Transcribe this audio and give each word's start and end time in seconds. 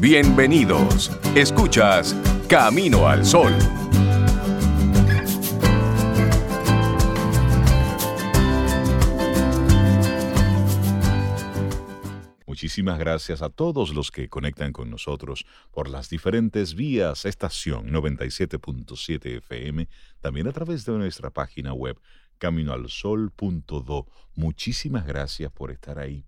Bienvenidos. 0.00 1.10
Escuchas 1.34 2.14
Camino 2.48 3.08
al 3.08 3.26
Sol. 3.26 3.52
Muchísimas 12.46 12.96
gracias 13.00 13.42
a 13.42 13.48
todos 13.48 13.92
los 13.92 14.12
que 14.12 14.28
conectan 14.28 14.72
con 14.72 14.88
nosotros 14.88 15.44
por 15.72 15.88
las 15.88 16.08
diferentes 16.08 16.76
vías, 16.76 17.24
estación 17.24 17.90
97.7 17.90 19.38
FM, 19.38 19.88
también 20.20 20.46
a 20.46 20.52
través 20.52 20.84
de 20.84 20.92
nuestra 20.92 21.30
página 21.30 21.72
web 21.72 21.98
caminoalsol.do. 22.38 24.06
Muchísimas 24.36 25.04
gracias 25.04 25.50
por 25.50 25.72
estar 25.72 25.98
ahí 25.98 26.24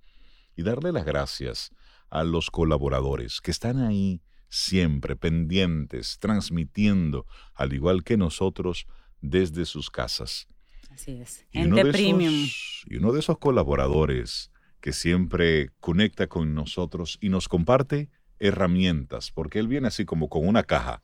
y 0.56 0.64
darle 0.64 0.90
las 0.90 1.04
gracias 1.04 1.70
a 2.10 2.24
los 2.24 2.50
colaboradores 2.50 3.40
que 3.40 3.50
están 3.50 3.78
ahí 3.78 4.20
siempre 4.48 5.16
pendientes, 5.16 6.18
transmitiendo, 6.18 7.26
al 7.54 7.72
igual 7.72 8.04
que 8.04 8.16
nosotros, 8.16 8.86
desde 9.20 9.64
sus 9.64 9.90
casas. 9.90 10.48
Así 10.90 11.12
es. 11.12 11.46
Y 11.52 11.62
uno, 11.62 11.76
de 11.76 11.90
esos, 11.90 12.84
y 12.86 12.96
uno 12.96 13.12
de 13.12 13.20
esos 13.20 13.38
colaboradores 13.38 14.50
que 14.80 14.92
siempre 14.92 15.70
conecta 15.80 16.26
con 16.26 16.54
nosotros 16.54 17.18
y 17.20 17.28
nos 17.28 17.48
comparte 17.48 18.10
herramientas, 18.38 19.30
porque 19.30 19.58
él 19.58 19.68
viene 19.68 19.88
así 19.88 20.04
como 20.04 20.28
con 20.28 20.46
una 20.46 20.64
caja 20.64 21.02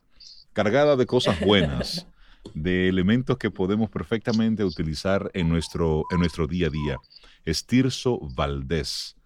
cargada 0.53 0.95
de 0.95 1.05
cosas 1.05 1.39
buenas, 1.39 2.07
de 2.53 2.89
elementos 2.89 3.37
que 3.37 3.51
podemos 3.51 3.89
perfectamente 3.89 4.63
utilizar 4.63 5.29
en 5.33 5.49
nuestro, 5.49 6.03
en 6.11 6.19
nuestro 6.19 6.47
día 6.47 6.67
a 6.67 6.71
día. 6.71 6.97
Es 7.45 7.65
Tirso 7.65 8.19
Valdés. 8.35 9.16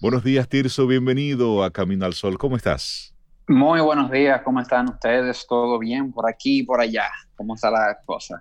Buenos 0.00 0.24
días, 0.24 0.48
Tirso, 0.48 0.86
bienvenido 0.86 1.62
a 1.62 1.70
Camino 1.70 2.06
al 2.06 2.14
Sol. 2.14 2.38
¿Cómo 2.38 2.56
estás? 2.56 3.14
Muy 3.46 3.80
buenos 3.80 4.10
días, 4.10 4.40
¿cómo 4.42 4.60
están 4.60 4.88
ustedes? 4.88 5.44
¿Todo 5.46 5.78
bien 5.78 6.10
por 6.12 6.26
aquí 6.28 6.60
y 6.60 6.62
por 6.62 6.80
allá? 6.80 7.10
¿Cómo 7.36 7.54
está 7.54 7.70
la 7.70 7.98
cosa? 8.06 8.40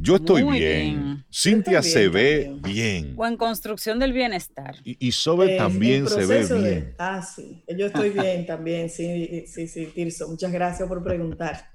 Yo 0.00 0.16
estoy 0.16 0.44
bien. 0.44 1.24
Cintia 1.32 1.82
se 1.82 2.08
ve 2.08 2.54
bien. 2.60 3.14
O 3.16 3.26
en 3.26 3.36
construcción 3.36 3.98
del 3.98 4.12
bienestar. 4.12 4.76
Y, 4.84 5.08
y 5.08 5.10
Sobe 5.10 5.56
también 5.56 6.06
se 6.06 6.24
ve 6.24 6.46
bien. 6.46 6.94
ah, 6.98 7.20
sí. 7.22 7.64
Yo 7.76 7.86
estoy 7.86 8.10
bien 8.20 8.46
también. 8.46 8.88
Sí, 8.88 9.44
sí, 9.48 9.66
sí, 9.66 9.86
Tirso. 9.86 10.28
Muchas 10.28 10.52
gracias 10.52 10.86
por 10.86 11.02
preguntar. 11.02 11.68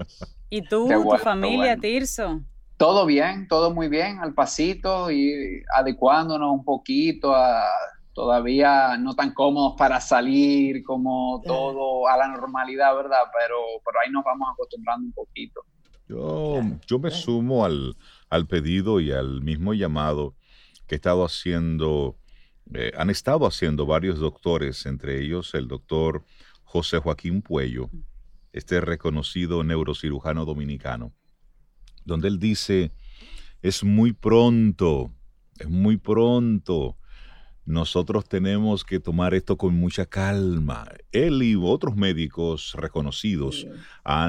¿Y 0.49 0.61
tú, 0.61 0.87
tu 0.87 1.17
familia, 1.17 1.75
Tirso? 1.75 2.41
Todo 2.77 3.05
bien, 3.05 3.47
todo 3.47 3.73
muy 3.73 3.89
bien, 3.89 4.19
al 4.19 4.33
pasito 4.33 5.11
y 5.11 5.63
adecuándonos 5.75 6.51
un 6.53 6.63
poquito 6.63 7.35
a 7.35 7.63
todavía 8.13 8.97
no 8.97 9.15
tan 9.15 9.33
cómodos 9.33 9.75
para 9.77 10.01
salir 10.01 10.83
como 10.83 11.41
todo 11.45 12.07
a 12.07 12.17
la 12.17 12.27
normalidad, 12.27 12.95
¿verdad? 12.95 13.23
Pero, 13.37 13.57
pero 13.85 13.99
ahí 14.03 14.11
nos 14.11 14.23
vamos 14.23 14.49
acostumbrando 14.53 15.05
un 15.05 15.13
poquito. 15.13 15.61
Yo, 16.07 16.61
yo 16.87 16.99
me 16.99 17.09
sumo 17.09 17.63
al, 17.63 17.95
al 18.29 18.47
pedido 18.47 18.99
y 18.99 19.11
al 19.11 19.41
mismo 19.41 19.73
llamado 19.73 20.35
que 20.87 20.95
he 20.95 20.97
estado 20.97 21.23
haciendo, 21.23 22.17
eh, 22.73 22.91
han 22.97 23.09
estado 23.09 23.45
haciendo 23.47 23.85
varios 23.85 24.19
doctores, 24.19 24.85
entre 24.85 25.21
ellos 25.21 25.53
el 25.53 25.69
doctor 25.69 26.25
José 26.63 26.99
Joaquín 26.99 27.41
Puello, 27.41 27.89
este 28.51 28.81
reconocido 28.81 29.63
neurocirujano 29.63 30.43
dominicano, 30.43 31.13
donde 32.03 32.27
él 32.27 32.39
dice, 32.39 32.91
es 33.61 33.85
muy 33.85 34.11
pronto, 34.11 35.13
es 35.59 35.69
muy 35.69 35.95
pronto 35.95 36.97
nosotros 37.65 38.27
tenemos 38.27 38.83
que 38.83 38.99
tomar 38.99 39.33
esto 39.33 39.57
con 39.57 39.75
mucha 39.75 40.05
calma. 40.05 40.85
Él 41.11 41.43
y 41.43 41.55
otros 41.55 41.95
médicos 41.95 42.73
reconocidos 42.75 43.67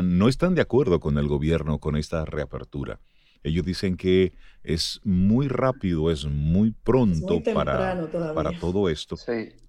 no 0.02 0.28
están 0.28 0.54
de 0.54 0.62
acuerdo 0.62 1.00
con 1.00 1.18
el 1.18 1.28
gobierno 1.28 1.78
con 1.78 1.96
esta 1.96 2.24
reapertura. 2.24 3.00
Ellos 3.42 3.64
dicen 3.64 3.96
que 3.96 4.34
es 4.62 5.00
muy 5.02 5.48
rápido, 5.48 6.10
es 6.10 6.26
muy 6.26 6.72
pronto 6.84 7.42
para, 7.42 8.08
para 8.34 8.58
todo 8.58 8.88
esto. 8.88 9.16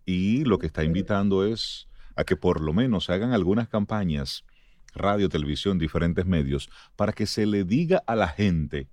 Y 0.06 0.44
lo 0.44 0.60
que 0.60 0.68
está 0.68 0.84
invitando 0.84 1.46
es 1.46 1.88
a 2.16 2.24
que 2.24 2.36
por 2.36 2.62
lo 2.62 2.74
menos 2.74 3.06
se 3.06 3.14
hagan 3.14 3.32
algunas 3.32 3.68
campañas, 3.68 4.44
radio, 4.94 5.30
televisión, 5.30 5.80
diferentes 5.80 6.26
medios, 6.26 6.70
para 6.96 7.14
que 7.14 7.26
se 7.26 7.46
le 7.46 7.64
diga 7.64 8.04
a 8.06 8.16
la 8.16 8.28
gente 8.28 8.88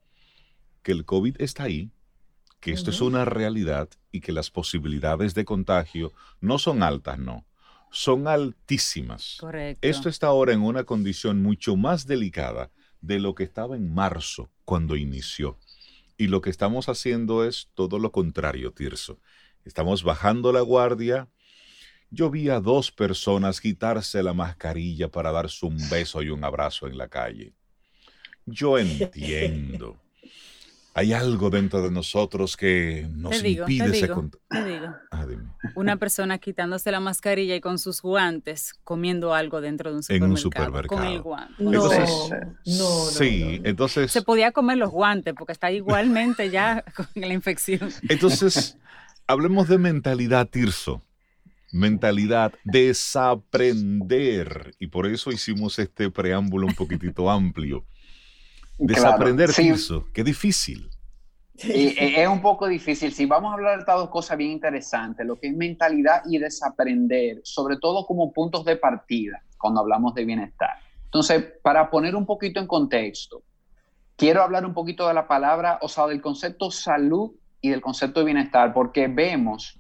que 0.82 0.92
el 0.92 1.04
COVID 1.04 1.36
está 1.38 1.64
ahí, 1.64 1.90
que 2.60 2.72
esto 2.72 2.90
es 2.90 3.00
una 3.00 3.24
realidad 3.24 3.88
y 4.12 4.20
que 4.20 4.32
las 4.32 4.50
posibilidades 4.50 5.34
de 5.34 5.44
contagio 5.44 6.12
no 6.40 6.58
son 6.58 6.82
altas, 6.82 7.18
no, 7.18 7.46
son 7.90 8.28
altísimas. 8.28 9.38
Correcto. 9.40 9.86
Esto 9.86 10.08
está 10.08 10.28
ahora 10.28 10.52
en 10.52 10.60
una 10.60 10.84
condición 10.84 11.42
mucho 11.42 11.76
más 11.76 12.06
delicada 12.06 12.70
de 13.00 13.18
lo 13.18 13.34
que 13.34 13.44
estaba 13.44 13.76
en 13.76 13.92
marzo 13.92 14.50
cuando 14.64 14.96
inició. 14.96 15.58
Y 16.18 16.26
lo 16.26 16.42
que 16.42 16.50
estamos 16.50 16.90
haciendo 16.90 17.44
es 17.44 17.70
todo 17.74 17.98
lo 17.98 18.12
contrario, 18.12 18.72
Tirso. 18.72 19.18
Estamos 19.64 20.02
bajando 20.02 20.52
la 20.52 20.60
guardia. 20.60 21.28
Yo 22.10 22.30
vi 22.30 22.50
a 22.50 22.60
dos 22.60 22.92
personas 22.92 23.60
quitarse 23.60 24.22
la 24.22 24.34
mascarilla 24.34 25.08
para 25.08 25.32
darse 25.32 25.64
un 25.64 25.78
beso 25.88 26.22
y 26.22 26.28
un 26.28 26.44
abrazo 26.44 26.86
en 26.86 26.98
la 26.98 27.08
calle. 27.08 27.54
Yo 28.44 28.76
entiendo 28.78 29.98
hay 30.92 31.12
algo 31.12 31.50
dentro 31.50 31.82
de 31.82 31.90
nosotros 31.90 32.56
que 32.56 33.06
nos 33.12 33.44
impide 33.44 33.96
ese 33.96 34.08
contacto. 34.08 34.44
Te 34.48 34.64
digo. 34.64 34.86
Ah, 35.10 35.26
Una 35.76 35.96
persona 35.96 36.38
quitándose 36.38 36.90
la 36.90 37.00
mascarilla 37.00 37.54
y 37.54 37.60
con 37.60 37.78
sus 37.78 38.02
guantes 38.02 38.74
comiendo 38.82 39.32
algo 39.32 39.60
dentro 39.60 39.90
de 39.90 39.98
un 39.98 40.02
supermercado. 40.02 40.26
En 40.26 40.30
un 40.32 40.36
supermercado. 40.36 41.00
Con 41.00 41.06
el 41.06 41.22
guante. 41.22 41.54
No, 41.58 41.72
entonces, 41.72 42.10
no, 42.66 43.04
Sí, 43.10 43.60
entonces. 43.62 44.10
Se 44.10 44.22
podía 44.22 44.50
comer 44.52 44.78
los 44.78 44.90
guantes 44.90 45.34
porque 45.34 45.52
está 45.52 45.70
igualmente 45.70 46.50
ya 46.50 46.84
con 46.96 47.06
la 47.14 47.32
infección. 47.32 47.90
Entonces, 48.08 48.76
hablemos 49.26 49.68
de 49.68 49.78
mentalidad, 49.78 50.48
Tirso. 50.48 51.02
Mentalidad, 51.72 52.52
desaprender. 52.64 54.74
Y 54.80 54.88
por 54.88 55.06
eso 55.06 55.30
hicimos 55.30 55.78
este 55.78 56.10
preámbulo 56.10 56.66
un 56.66 56.74
poquitito 56.74 57.30
amplio 57.30 57.84
Desaprender 58.80 59.50
eso, 59.50 60.06
qué 60.12 60.24
difícil. 60.24 60.90
Y 61.62 61.94
es 61.98 62.26
un 62.26 62.40
poco 62.40 62.66
difícil. 62.66 63.12
Si 63.12 63.26
vamos 63.26 63.50
a 63.50 63.54
hablar 63.54 63.74
de 63.74 63.80
estas 63.80 63.96
dos 63.96 64.08
cosas 64.08 64.38
bien 64.38 64.50
interesantes, 64.50 65.26
lo 65.26 65.38
que 65.38 65.48
es 65.48 65.54
mentalidad 65.54 66.22
y 66.26 66.38
desaprender, 66.38 67.40
sobre 67.44 67.76
todo 67.76 68.06
como 68.06 68.32
puntos 68.32 68.64
de 68.64 68.76
partida 68.76 69.42
cuando 69.58 69.80
hablamos 69.80 70.14
de 70.14 70.24
bienestar. 70.24 70.70
Entonces, 71.04 71.44
para 71.62 71.90
poner 71.90 72.16
un 72.16 72.24
poquito 72.24 72.60
en 72.60 72.66
contexto, 72.66 73.42
quiero 74.16 74.42
hablar 74.42 74.64
un 74.64 74.72
poquito 74.72 75.06
de 75.06 75.12
la 75.12 75.28
palabra, 75.28 75.78
o 75.82 75.88
sea, 75.88 76.06
del 76.06 76.22
concepto 76.22 76.70
salud 76.70 77.32
y 77.60 77.68
del 77.68 77.82
concepto 77.82 78.20
de 78.20 78.26
bienestar, 78.26 78.72
porque 78.72 79.08
vemos 79.08 79.78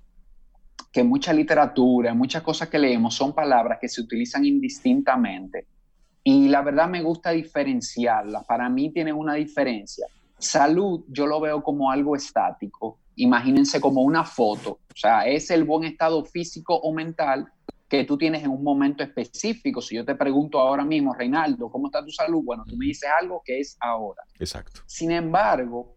que 0.92 1.02
mucha 1.02 1.32
literatura, 1.32 2.12
muchas 2.12 2.42
cosas 2.42 2.68
que 2.68 2.78
leemos 2.78 3.14
son 3.14 3.34
palabras 3.34 3.78
que 3.80 3.88
se 3.88 4.02
utilizan 4.02 4.44
indistintamente 4.44 5.66
y 6.22 6.48
la 6.48 6.62
verdad 6.62 6.88
me 6.88 7.02
gusta 7.02 7.30
diferenciarla. 7.30 8.42
Para 8.42 8.68
mí 8.68 8.90
tienen 8.90 9.14
una 9.14 9.34
diferencia. 9.34 10.06
Salud 10.38 11.04
yo 11.08 11.26
lo 11.26 11.40
veo 11.40 11.62
como 11.62 11.90
algo 11.90 12.16
estático. 12.16 12.98
Imagínense 13.16 13.80
como 13.80 14.02
una 14.02 14.24
foto. 14.24 14.72
O 14.72 14.96
sea, 14.96 15.26
es 15.26 15.50
el 15.50 15.64
buen 15.64 15.84
estado 15.84 16.24
físico 16.24 16.74
o 16.74 16.92
mental 16.92 17.46
que 17.88 18.04
tú 18.04 18.16
tienes 18.16 18.44
en 18.44 18.50
un 18.50 18.62
momento 18.62 19.02
específico. 19.02 19.82
Si 19.82 19.96
yo 19.96 20.04
te 20.04 20.14
pregunto 20.14 20.60
ahora 20.60 20.84
mismo, 20.84 21.12
Reinaldo, 21.12 21.70
¿cómo 21.70 21.88
está 21.88 22.04
tu 22.04 22.12
salud? 22.12 22.42
Bueno, 22.44 22.64
tú 22.66 22.76
me 22.76 22.86
dices 22.86 23.10
algo 23.20 23.42
que 23.44 23.58
es 23.58 23.76
ahora. 23.80 24.22
Exacto. 24.38 24.82
Sin 24.86 25.10
embargo, 25.10 25.96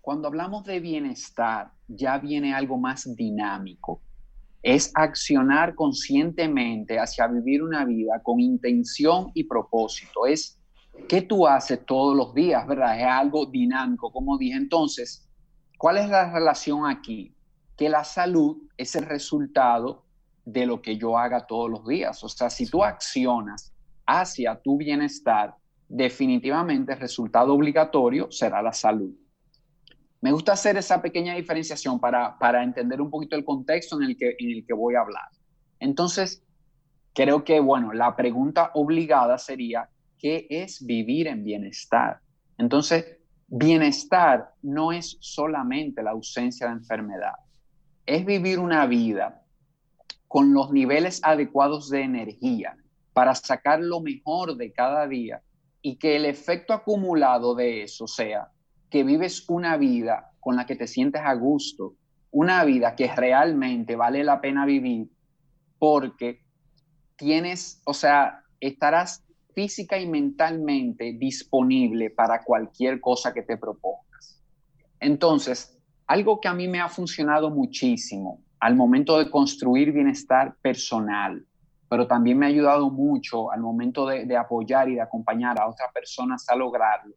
cuando 0.00 0.26
hablamos 0.28 0.64
de 0.64 0.80
bienestar, 0.80 1.70
ya 1.86 2.18
viene 2.18 2.52
algo 2.52 2.76
más 2.76 3.14
dinámico 3.14 4.00
es 4.62 4.92
accionar 4.94 5.74
conscientemente 5.74 6.98
hacia 6.98 7.26
vivir 7.26 7.62
una 7.62 7.84
vida 7.84 8.20
con 8.22 8.40
intención 8.40 9.30
y 9.34 9.44
propósito. 9.44 10.26
Es 10.26 10.58
qué 11.08 11.22
tú 11.22 11.46
haces 11.46 11.84
todos 11.84 12.16
los 12.16 12.32
días, 12.34 12.66
¿verdad? 12.66 12.98
Es 12.98 13.06
algo 13.06 13.46
dinámico, 13.46 14.12
como 14.12 14.38
dije. 14.38 14.56
Entonces, 14.56 15.28
¿cuál 15.78 15.98
es 15.98 16.08
la 16.08 16.32
relación 16.32 16.86
aquí? 16.86 17.34
Que 17.76 17.88
la 17.88 18.04
salud 18.04 18.58
es 18.76 18.94
el 18.94 19.06
resultado 19.06 20.04
de 20.44 20.66
lo 20.66 20.80
que 20.80 20.96
yo 20.96 21.18
haga 21.18 21.46
todos 21.46 21.70
los 21.70 21.86
días. 21.86 22.22
O 22.22 22.28
sea, 22.28 22.50
si 22.50 22.68
tú 22.68 22.84
accionas 22.84 23.72
hacia 24.06 24.60
tu 24.60 24.76
bienestar, 24.76 25.54
definitivamente 25.88 26.92
el 26.92 27.00
resultado 27.00 27.52
obligatorio 27.54 28.30
será 28.30 28.62
la 28.62 28.72
salud. 28.72 29.12
Me 30.22 30.30
gusta 30.30 30.52
hacer 30.52 30.76
esa 30.76 31.02
pequeña 31.02 31.34
diferenciación 31.34 31.98
para, 31.98 32.38
para 32.38 32.62
entender 32.62 33.00
un 33.00 33.10
poquito 33.10 33.34
el 33.34 33.44
contexto 33.44 34.00
en 34.00 34.08
el, 34.08 34.16
que, 34.16 34.36
en 34.38 34.50
el 34.52 34.64
que 34.64 34.72
voy 34.72 34.94
a 34.94 35.00
hablar. 35.00 35.28
Entonces, 35.80 36.44
creo 37.12 37.42
que, 37.42 37.58
bueno, 37.58 37.92
la 37.92 38.14
pregunta 38.14 38.70
obligada 38.74 39.36
sería, 39.36 39.88
¿qué 40.20 40.46
es 40.48 40.86
vivir 40.86 41.26
en 41.26 41.42
bienestar? 41.42 42.20
Entonces, 42.56 43.18
bienestar 43.48 44.54
no 44.62 44.92
es 44.92 45.16
solamente 45.18 46.04
la 46.04 46.12
ausencia 46.12 46.68
de 46.68 46.74
enfermedad, 46.74 47.34
es 48.06 48.24
vivir 48.24 48.60
una 48.60 48.86
vida 48.86 49.42
con 50.28 50.54
los 50.54 50.70
niveles 50.70 51.20
adecuados 51.24 51.90
de 51.90 52.02
energía 52.02 52.76
para 53.12 53.34
sacar 53.34 53.80
lo 53.80 54.00
mejor 54.00 54.56
de 54.56 54.72
cada 54.72 55.08
día 55.08 55.42
y 55.82 55.96
que 55.96 56.14
el 56.14 56.26
efecto 56.26 56.72
acumulado 56.72 57.56
de 57.56 57.82
eso 57.82 58.06
sea 58.06 58.52
que 58.92 59.04
vives 59.04 59.48
una 59.48 59.78
vida 59.78 60.32
con 60.38 60.54
la 60.54 60.66
que 60.66 60.76
te 60.76 60.86
sientes 60.86 61.22
a 61.24 61.32
gusto, 61.32 61.94
una 62.30 62.62
vida 62.62 62.94
que 62.94 63.10
realmente 63.10 63.96
vale 63.96 64.22
la 64.22 64.38
pena 64.42 64.66
vivir 64.66 65.08
porque 65.78 66.42
tienes, 67.16 67.80
o 67.86 67.94
sea, 67.94 68.44
estarás 68.60 69.24
física 69.54 69.98
y 69.98 70.06
mentalmente 70.06 71.14
disponible 71.14 72.10
para 72.10 72.44
cualquier 72.44 73.00
cosa 73.00 73.32
que 73.32 73.42
te 73.42 73.56
propongas. 73.56 74.38
Entonces, 75.00 75.78
algo 76.06 76.38
que 76.38 76.48
a 76.48 76.54
mí 76.54 76.68
me 76.68 76.80
ha 76.80 76.90
funcionado 76.90 77.48
muchísimo 77.48 78.42
al 78.60 78.76
momento 78.76 79.18
de 79.18 79.30
construir 79.30 79.90
bienestar 79.90 80.54
personal, 80.60 81.46
pero 81.88 82.06
también 82.06 82.38
me 82.38 82.44
ha 82.44 82.50
ayudado 82.50 82.90
mucho 82.90 83.50
al 83.50 83.60
momento 83.60 84.06
de, 84.06 84.36
apoyar 84.36 84.90
y 84.90 84.96
de 84.96 85.00
acompañar 85.00 85.58
a 85.58 85.66
otras 85.66 85.90
personas 85.94 86.46
a 86.50 86.56
lograrlo, 86.56 87.14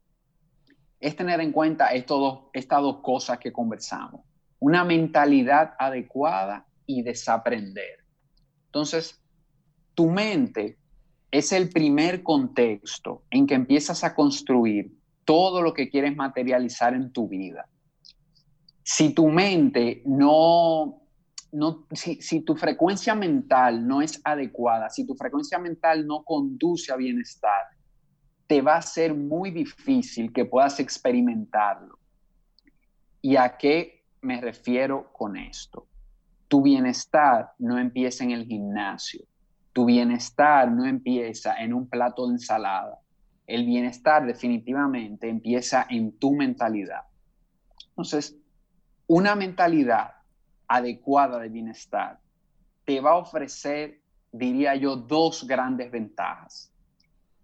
es 1.00 1.16
tener 1.16 1.40
en 1.40 1.52
cuenta 1.52 1.88
estas 1.88 2.80
dos 2.82 3.00
cosas 3.02 3.38
que 3.38 3.52
conversamos. 3.52 4.22
Una 4.58 4.84
mentalidad 4.84 5.74
adecuada 5.78 6.66
y 6.86 7.02
desaprender. 7.02 8.04
Entonces, 8.66 9.20
tu 9.94 10.10
mente 10.10 10.78
es 11.30 11.52
el 11.52 11.68
primer 11.70 12.22
contexto 12.22 13.24
en 13.30 13.46
que 13.46 13.54
empiezas 13.54 14.04
a 14.04 14.14
construir 14.14 14.96
todo 15.24 15.60
lo 15.60 15.74
que 15.74 15.90
quieres 15.90 16.16
materializar 16.16 16.94
en 16.94 17.12
tu 17.12 17.28
vida. 17.28 17.68
Si 18.82 19.12
tu 19.12 19.28
mente 19.28 20.02
no, 20.06 21.02
si, 21.92 22.40
tu 22.42 22.54
frecuencia 22.54 23.14
mental 23.14 23.86
no 23.86 24.00
es 24.00 24.20
adecuada, 24.24 24.88
si 24.88 25.06
tu 25.06 25.14
frecuencia 25.14 25.58
mental 25.58 26.06
no 26.06 26.22
conduce 26.22 26.92
a 26.92 26.96
bienestar, 26.96 27.64
te 28.46 28.62
va 28.62 28.76
a 28.76 28.82
ser 28.82 29.14
muy 29.14 29.50
difícil 29.50 30.32
que 30.32 30.44
puedas 30.44 30.78
experimentarlo. 30.80 31.98
¿Y 33.20 33.36
a 33.36 33.56
qué 33.56 34.04
me 34.20 34.40
refiero 34.40 35.12
con 35.12 35.36
esto? 35.36 35.86
Tu 36.48 36.62
bienestar 36.62 37.52
no 37.58 37.78
empieza 37.78 38.22
en 38.22 38.30
el 38.30 38.46
gimnasio. 38.46 39.24
Tu 39.72 39.84
bienestar 39.84 40.70
no 40.70 40.86
empieza 40.86 41.56
en 41.56 41.74
un 41.74 41.88
plato 41.88 42.26
de 42.26 42.34
ensalada. 42.34 43.00
El 43.46 43.66
bienestar 43.66 44.24
definitivamente 44.24 45.28
empieza 45.28 45.86
en 45.90 46.16
tu 46.18 46.32
mentalidad. 46.32 47.02
Entonces, 47.90 48.36
una 49.08 49.34
mentalidad 49.34 50.12
adecuada 50.68 51.38
de 51.38 51.48
bienestar 51.48 52.20
te 52.84 53.00
va 53.00 53.12
a 53.12 53.16
ofrecer, 53.16 54.00
diría 54.30 54.76
yo, 54.76 54.96
dos 54.96 55.46
grandes 55.46 55.90
ventajas. 55.90 56.72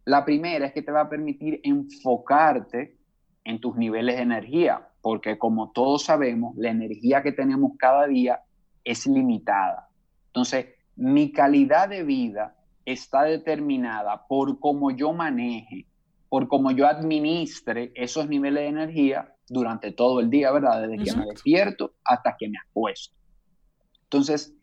La 0.04 0.24
primera 0.24 0.66
es 0.66 0.72
que 0.72 0.82
te 0.82 0.90
va 0.90 1.02
a 1.02 1.08
permitir 1.08 1.60
enfocarte 1.62 2.96
en 3.44 3.60
tus 3.60 3.76
niveles 3.76 4.16
de 4.16 4.22
energía, 4.22 4.88
porque 5.00 5.38
como 5.38 5.70
todos 5.70 6.04
sabemos, 6.04 6.54
la 6.56 6.70
energía 6.70 7.22
que 7.22 7.32
tenemos 7.32 7.72
cada 7.78 8.06
día 8.06 8.40
es 8.84 9.06
limitada. 9.06 9.88
Entonces, 10.26 10.66
mi 10.96 11.32
calidad 11.32 11.88
de 11.88 12.02
vida 12.02 12.56
está 12.84 13.22
determinada 13.22 14.26
por 14.26 14.58
cómo 14.58 14.90
yo 14.90 15.12
maneje, 15.12 15.86
por 16.28 16.48
cómo 16.48 16.72
yo 16.72 16.86
administre 16.86 17.92
esos 17.94 18.28
niveles 18.28 18.64
de 18.64 18.68
energía 18.68 19.34
durante 19.48 19.92
todo 19.92 20.18
el 20.20 20.30
día, 20.30 20.50
¿verdad? 20.50 20.82
Desde 20.82 21.04
que 21.04 21.16
me 21.16 21.26
despierto 21.26 21.94
hasta 22.04 22.36
que 22.36 22.48
me 22.48 22.58
acuesto. 22.58 23.14
Entonces, 24.04 24.54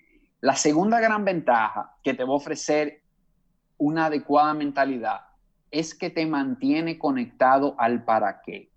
la 0.41 0.55
segunda 0.55 0.99
gran 0.99 1.23
ventaja 1.23 1.95
que 2.03 2.13
te 2.13 2.23
va 2.23 2.33
a 2.33 2.37
ofrecer 2.37 3.03
una 3.77 4.07
adecuada 4.07 4.53
mentalidad 4.53 5.28
es 5.71 5.93
que 5.93 6.09
te 6.09 6.25
mantiene 6.25 6.97
conectado 6.97 7.75
al 7.77 8.03
para 8.03 8.41
qué. 8.41 8.69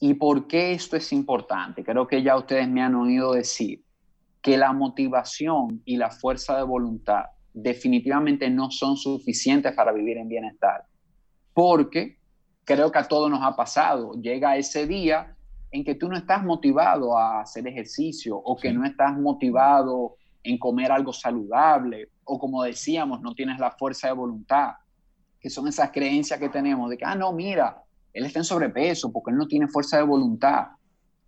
¿Y 0.00 0.14
por 0.14 0.46
qué 0.46 0.72
esto 0.72 0.96
es 0.96 1.12
importante? 1.12 1.84
Creo 1.84 2.06
que 2.06 2.22
ya 2.22 2.36
ustedes 2.36 2.68
me 2.68 2.82
han 2.82 2.94
oído 2.94 3.32
decir 3.32 3.84
que 4.40 4.56
la 4.56 4.72
motivación 4.72 5.82
y 5.84 5.96
la 5.96 6.10
fuerza 6.10 6.56
de 6.56 6.62
voluntad 6.62 7.24
definitivamente 7.52 8.48
no 8.48 8.70
son 8.70 8.96
suficientes 8.96 9.74
para 9.74 9.92
vivir 9.92 10.16
en 10.16 10.28
bienestar. 10.28 10.84
Porque 11.52 12.18
creo 12.64 12.90
que 12.90 12.98
a 12.98 13.08
todos 13.08 13.30
nos 13.30 13.42
ha 13.42 13.54
pasado. 13.54 14.12
Llega 14.14 14.56
ese 14.56 14.86
día 14.86 15.36
en 15.70 15.84
que 15.84 15.94
tú 15.94 16.08
no 16.08 16.16
estás 16.16 16.42
motivado 16.42 17.18
a 17.18 17.40
hacer 17.40 17.66
ejercicio 17.66 18.36
o 18.36 18.56
que 18.56 18.72
no 18.72 18.86
estás 18.86 19.18
motivado 19.18 20.16
en 20.42 20.58
comer 20.58 20.90
algo 20.90 21.12
saludable 21.12 22.08
o 22.24 22.38
como 22.38 22.62
decíamos, 22.62 23.20
no 23.20 23.34
tienes 23.34 23.58
la 23.58 23.72
fuerza 23.72 24.06
de 24.06 24.14
voluntad, 24.14 24.74
que 25.40 25.50
son 25.50 25.66
esas 25.68 25.90
creencias 25.90 26.38
que 26.38 26.48
tenemos 26.48 26.90
de 26.90 26.98
que, 26.98 27.04
ah, 27.04 27.14
no, 27.14 27.32
mira, 27.32 27.82
él 28.12 28.26
está 28.26 28.40
en 28.40 28.44
sobrepeso 28.44 29.10
porque 29.10 29.30
él 29.30 29.38
no 29.38 29.48
tiene 29.48 29.68
fuerza 29.68 29.96
de 29.96 30.02
voluntad. 30.02 30.68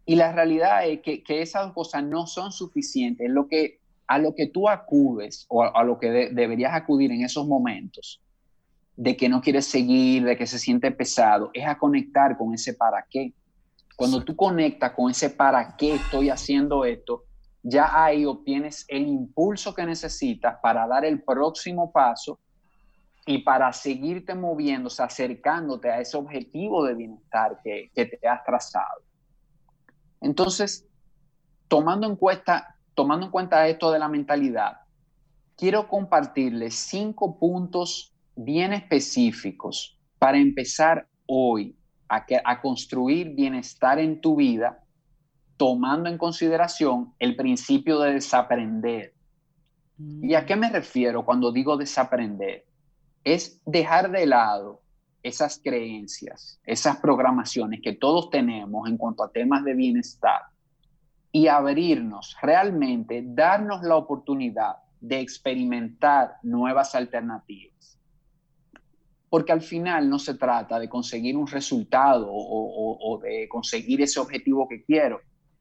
Y 0.04 0.16
la 0.16 0.32
realidad 0.32 0.86
es 0.86 1.00
que, 1.00 1.22
esas 1.28 1.72
cosas 1.72 2.04
no 2.04 2.26
son 2.26 2.52
suficientes. 2.52 3.30
Lo 3.30 3.48
que, 3.48 3.80
a 4.06 4.18
lo 4.18 4.34
que 4.34 4.48
tú 4.48 4.68
acudes 4.68 5.46
o 5.48 5.62
a, 5.62 5.84
lo 5.84 5.98
que 5.98 6.30
deberías 6.32 6.74
acudir 6.74 7.12
en 7.12 7.22
esos 7.22 7.46
momentos 7.46 8.20
de 8.96 9.16
que 9.16 9.28
no 9.28 9.40
quieres 9.40 9.66
seguir, 9.66 10.24
de 10.24 10.36
que 10.36 10.46
se 10.46 10.58
siente 10.58 10.90
pesado, 10.90 11.50
es 11.54 11.66
a 11.66 11.78
conectar 11.78 12.36
con 12.36 12.52
ese 12.52 12.74
para 12.74 13.06
qué. 13.08 13.32
Cuando 13.96 14.22
tú 14.22 14.36
conectas 14.36 14.92
con 14.92 15.10
ese 15.10 15.30
para 15.30 15.76
qué 15.76 15.94
estoy 15.94 16.28
haciendo 16.28 16.84
esto, 16.84 17.24
ya 17.62 18.04
ahí 18.04 18.26
obtienes 18.26 18.84
el 18.88 19.06
impulso 19.06 19.72
que 19.74 19.86
necesitas 19.86 20.56
para 20.60 20.86
dar 20.86 21.04
el 21.04 21.22
próximo 21.22 21.92
paso 21.92 22.40
y 23.24 23.38
para 23.38 23.72
seguirte 23.72 24.34
moviéndose, 24.34 25.02
acercándote 25.02 25.90
a 25.90 26.00
ese 26.00 26.16
objetivo 26.16 26.84
de 26.84 26.94
bienestar 26.94 27.58
que, 27.62 27.90
que 27.94 28.06
te 28.06 28.28
has 28.28 28.42
trazado. 28.44 29.02
Entonces, 30.20 30.86
tomando 31.68 32.06
en, 32.06 32.16
cuenta, 32.16 32.76
tomando 32.94 33.26
en 33.26 33.32
cuenta 33.32 33.66
esto 33.68 33.92
de 33.92 33.98
la 33.98 34.08
mentalidad, 34.08 34.78
quiero 35.56 35.88
compartirles 35.88 36.74
cinco 36.74 37.38
puntos 37.38 38.14
bien 38.34 38.72
específicos 38.72 39.98
para 40.18 40.38
empezar 40.38 41.06
hoy 41.26 41.76
a, 42.08 42.24
a 42.44 42.60
construir 42.60 43.34
bienestar 43.34 43.98
en 43.98 44.20
tu 44.20 44.36
vida, 44.36 44.84
tomando 45.56 46.08
en 46.08 46.18
consideración 46.18 47.14
el 47.18 47.36
principio 47.36 48.00
de 48.00 48.14
desaprender. 48.14 49.14
¿Y 49.98 50.34
a 50.34 50.44
qué 50.44 50.56
me 50.56 50.70
refiero 50.70 51.24
cuando 51.24 51.52
digo 51.52 51.76
desaprender? 51.76 52.64
Es 53.24 53.60
dejar 53.64 54.10
de 54.10 54.26
lado 54.26 54.82
esas 55.22 55.60
creencias, 55.62 56.60
esas 56.64 56.96
programaciones 56.96 57.80
que 57.80 57.94
todos 57.94 58.30
tenemos 58.30 58.88
en 58.88 58.96
cuanto 58.96 59.22
a 59.22 59.30
temas 59.30 59.64
de 59.64 59.74
bienestar 59.74 60.42
y 61.30 61.46
abrirnos 61.46 62.36
realmente, 62.42 63.22
darnos 63.24 63.82
la 63.82 63.96
oportunidad 63.96 64.76
de 65.00 65.20
experimentar 65.20 66.36
nuevas 66.42 66.94
alternativas. 66.94 67.98
Porque 69.30 69.52
al 69.52 69.62
final 69.62 70.10
no 70.10 70.18
se 70.18 70.34
trata 70.34 70.78
de 70.78 70.90
conseguir 70.90 71.36
un 71.36 71.46
resultado 71.46 72.28
o, 72.30 73.18
de 73.22 73.48
conseguir 73.48 74.02
ese 74.02 74.20
objetivo 74.20 74.68
que 74.68 74.84
quiero, 74.84 75.20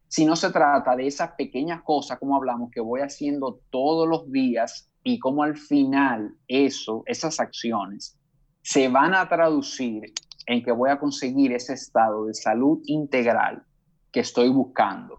sino 0.09 0.35
se 0.35 0.51
trata 0.51 0.95
de 0.95 1.07
esas 1.07 1.31
pequeñas 1.31 1.81
cosas, 1.83 2.19
como 2.19 2.35
hablamos, 2.35 2.69
que 2.69 2.81
voy 2.81 2.99
haciendo 2.99 3.61
todos 3.69 4.07
los 4.09 4.29
días 4.29 4.90
y 5.03 5.19
como 5.19 5.43
al 5.43 5.57
final 5.57 6.35
eso, 6.47 7.03
esas 7.05 7.39
acciones, 7.39 8.17
se 8.61 8.87
van 8.87 9.15
a 9.15 9.27
traducir 9.27 10.13
en 10.45 10.63
que 10.63 10.71
voy 10.71 10.89
a 10.89 10.99
conseguir 10.99 11.53
ese 11.53 11.73
estado 11.73 12.25
de 12.25 12.33
salud 12.33 12.79
integral 12.85 13.63
que 14.11 14.19
estoy 14.19 14.49
buscando. 14.49 15.17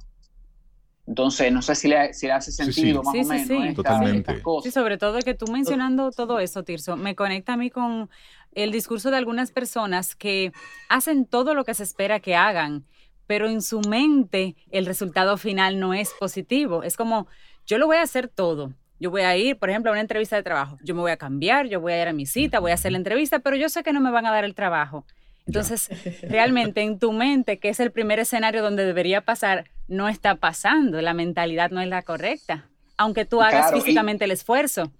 Entonces, 1.06 1.52
no 1.52 1.62
sé 1.62 1.74
si 1.74 1.88
le, 1.88 1.98
hace 1.98 2.52
sentido 2.52 3.02
más 3.02 3.14
o 3.14 3.28
menos. 3.28 3.48
Sí, 3.48 3.74
Totalmente. 3.74 4.42
Sí, 4.62 4.70
sobre 4.70 4.98
todo 4.98 5.18
que 5.20 5.34
tú 5.34 5.50
mencionando 5.50 6.10
todo 6.12 6.38
eso, 6.38 6.62
Tirso, 6.62 6.96
me 6.96 7.16
conecta 7.16 7.54
a 7.54 7.56
mí 7.56 7.70
con 7.70 8.08
el 8.52 8.70
discurso 8.70 9.10
de 9.10 9.16
algunas 9.16 9.50
personas 9.50 10.14
que 10.14 10.52
hacen 10.88 11.26
todo 11.26 11.54
lo 11.54 11.64
que 11.64 11.74
se 11.74 11.82
espera 11.82 12.20
que 12.20 12.36
hagan, 12.36 12.86
pero 13.26 13.48
en 13.48 13.62
su 13.62 13.80
mente 13.80 14.54
el 14.70 14.86
resultado 14.86 15.36
final 15.38 15.80
no 15.80 15.92
es 15.92 16.12
positivo. 16.20 16.84
Es 16.84 16.96
como, 16.96 17.26
yo 17.66 17.78
lo 17.78 17.86
voy 17.86 17.96
a 17.96 18.02
hacer 18.02 18.28
todo, 18.28 18.72
yo 19.02 19.10
voy 19.10 19.22
a 19.22 19.36
ir, 19.36 19.58
por 19.58 19.68
ejemplo, 19.68 19.90
a 19.90 19.94
una 19.94 20.00
entrevista 20.00 20.36
de 20.36 20.44
trabajo. 20.44 20.78
Yo 20.84 20.94
me 20.94 21.00
voy 21.00 21.10
a 21.10 21.16
cambiar, 21.16 21.66
yo 21.66 21.80
voy 21.80 21.92
a 21.92 22.00
ir 22.00 22.06
a 22.06 22.12
mi 22.12 22.24
cita, 22.24 22.60
voy 22.60 22.70
a 22.70 22.74
hacer 22.74 22.92
la 22.92 22.98
entrevista, 22.98 23.40
pero 23.40 23.56
yo 23.56 23.68
sé 23.68 23.82
que 23.82 23.92
no 23.92 24.00
me 24.00 24.12
van 24.12 24.26
a 24.26 24.30
dar 24.30 24.44
el 24.44 24.54
trabajo. 24.54 25.04
Entonces, 25.44 25.90
realmente 26.22 26.82
en 26.82 27.00
tu 27.00 27.10
mente, 27.10 27.58
que 27.58 27.68
es 27.68 27.80
el 27.80 27.90
primer 27.90 28.20
escenario 28.20 28.62
donde 28.62 28.86
debería 28.86 29.22
pasar, 29.22 29.64
no 29.88 30.08
está 30.08 30.36
pasando. 30.36 31.02
La 31.02 31.14
mentalidad 31.14 31.72
no 31.72 31.80
es 31.80 31.88
la 31.88 32.02
correcta, 32.02 32.68
aunque 32.96 33.24
tú 33.24 33.42
hagas 33.42 33.72
físicamente 33.72 34.24
el 34.24 34.30
esfuerzo. 34.30 34.92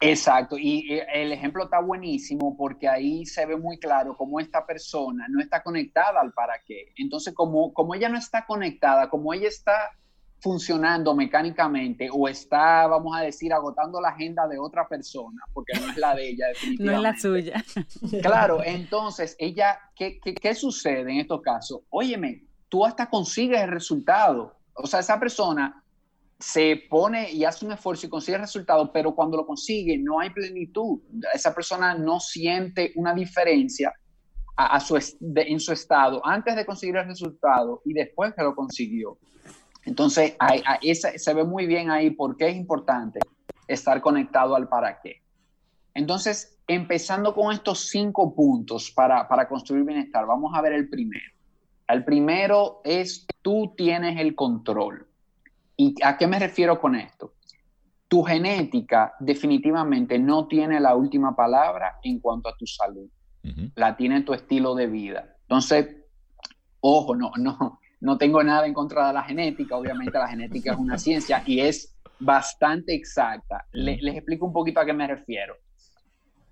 Exacto, 0.00 0.56
y 0.58 0.98
el 1.12 1.30
ejemplo 1.30 1.64
está 1.64 1.80
buenísimo 1.80 2.56
porque 2.56 2.88
ahí 2.88 3.26
se 3.26 3.44
ve 3.44 3.58
muy 3.58 3.78
claro 3.78 4.16
cómo 4.16 4.40
esta 4.40 4.64
persona 4.64 5.26
no 5.28 5.42
está 5.42 5.62
conectada 5.62 6.22
al 6.22 6.32
para 6.32 6.54
qué. 6.66 6.94
Entonces, 6.96 7.34
como, 7.34 7.74
como 7.74 7.94
ella 7.94 8.08
no 8.08 8.16
está 8.16 8.46
conectada, 8.46 9.10
como 9.10 9.34
ella 9.34 9.48
está 9.48 9.92
funcionando 10.40 11.14
mecánicamente 11.14 12.08
o 12.12 12.28
está, 12.28 12.86
vamos 12.86 13.16
a 13.16 13.22
decir, 13.22 13.52
agotando 13.52 14.00
la 14.00 14.10
agenda 14.10 14.46
de 14.46 14.58
otra 14.58 14.86
persona, 14.86 15.42
porque 15.52 15.78
no 15.80 15.90
es 15.90 15.96
la 15.96 16.14
de 16.14 16.28
ella, 16.28 16.46
No 16.78 16.92
es 16.92 17.00
la 17.00 17.16
suya. 17.16 17.64
Claro, 18.22 18.62
entonces, 18.64 19.34
ella, 19.38 19.78
¿qué, 19.94 20.20
qué, 20.20 20.34
qué 20.34 20.54
sucede 20.54 21.10
en 21.10 21.20
estos 21.20 21.40
casos? 21.42 21.80
Óyeme, 21.90 22.44
tú 22.68 22.84
hasta 22.84 23.08
consigues 23.08 23.60
el 23.60 23.70
resultado. 23.70 24.56
O 24.74 24.86
sea, 24.86 25.00
esa 25.00 25.18
persona 25.18 25.82
se 26.38 26.82
pone 26.90 27.32
y 27.32 27.44
hace 27.44 27.64
un 27.64 27.72
esfuerzo 27.72 28.06
y 28.06 28.10
consigue 28.10 28.36
el 28.36 28.42
resultado, 28.42 28.92
pero 28.92 29.14
cuando 29.14 29.38
lo 29.38 29.46
consigue 29.46 29.98
no 29.98 30.20
hay 30.20 30.30
plenitud. 30.30 31.00
Esa 31.32 31.54
persona 31.54 31.94
no 31.94 32.20
siente 32.20 32.92
una 32.96 33.14
diferencia 33.14 33.92
a, 34.56 34.80
su, 34.80 34.98
en 35.20 35.60
su 35.60 35.72
estado 35.72 36.24
antes 36.24 36.56
de 36.56 36.64
conseguir 36.64 36.96
el 36.96 37.06
resultado 37.06 37.82
y 37.84 37.92
después 37.92 38.34
que 38.34 38.42
lo 38.42 38.54
consiguió. 38.54 39.18
Entonces, 39.86 40.34
hay, 40.40 40.62
se 40.94 41.34
ve 41.34 41.44
muy 41.44 41.66
bien 41.66 41.90
ahí 41.90 42.10
por 42.10 42.36
qué 42.36 42.48
es 42.48 42.56
importante 42.56 43.20
estar 43.68 44.00
conectado 44.00 44.56
al 44.56 44.68
para 44.68 45.00
qué. 45.00 45.22
Entonces, 45.94 46.58
empezando 46.66 47.32
con 47.32 47.52
estos 47.52 47.88
cinco 47.88 48.34
puntos 48.34 48.90
para, 48.90 49.26
para 49.28 49.48
construir 49.48 49.84
bienestar, 49.84 50.26
vamos 50.26 50.52
a 50.54 50.60
ver 50.60 50.72
el 50.72 50.88
primero. 50.88 51.32
El 51.88 52.04
primero 52.04 52.80
es 52.84 53.26
tú 53.42 53.74
tienes 53.76 54.18
el 54.18 54.34
control. 54.34 55.06
¿Y 55.76 55.94
a 56.02 56.18
qué 56.18 56.26
me 56.26 56.40
refiero 56.40 56.80
con 56.80 56.96
esto? 56.96 57.34
Tu 58.08 58.24
genética 58.24 59.14
definitivamente 59.20 60.18
no 60.18 60.48
tiene 60.48 60.80
la 60.80 60.96
última 60.96 61.36
palabra 61.36 61.98
en 62.02 62.18
cuanto 62.18 62.48
a 62.48 62.56
tu 62.56 62.66
salud. 62.66 63.08
La 63.76 63.96
tiene 63.96 64.22
tu 64.22 64.34
estilo 64.34 64.74
de 64.74 64.88
vida. 64.88 65.36
Entonces, 65.42 65.96
ojo, 66.80 67.14
no, 67.14 67.30
no, 67.36 67.78
no 68.06 68.16
tengo 68.16 68.40
nada 68.40 68.68
en 68.68 68.72
contra 68.72 69.08
de 69.08 69.14
la 69.14 69.24
genética. 69.24 69.76
Obviamente 69.76 70.16
la 70.16 70.28
genética 70.28 70.72
es 70.72 70.78
una 70.78 70.96
ciencia 70.96 71.42
y 71.44 71.58
es 71.58 71.98
bastante 72.20 72.94
exacta. 72.94 73.66
les 73.72 74.14
explico 74.14 74.46
un 74.46 74.52
poquito 74.52 74.78
a 74.78 74.86
qué 74.86 74.92
me 74.92 75.08
refiero. 75.08 75.56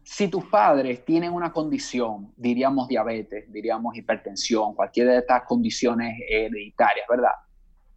Si 0.02 0.26
tus 0.26 0.44
padres 0.46 1.04
tienen 1.04 1.32
una 1.32 1.52
condición, 1.52 2.32
diríamos 2.36 2.88
diabetes, 2.88 3.52
diríamos 3.52 3.96
hipertensión, 3.96 4.74
cualquiera 4.74 5.12
de 5.12 5.18
estas 5.18 5.44
condiciones 5.44 6.18
hereditarias, 6.28 7.06
¿verdad? 7.08 7.36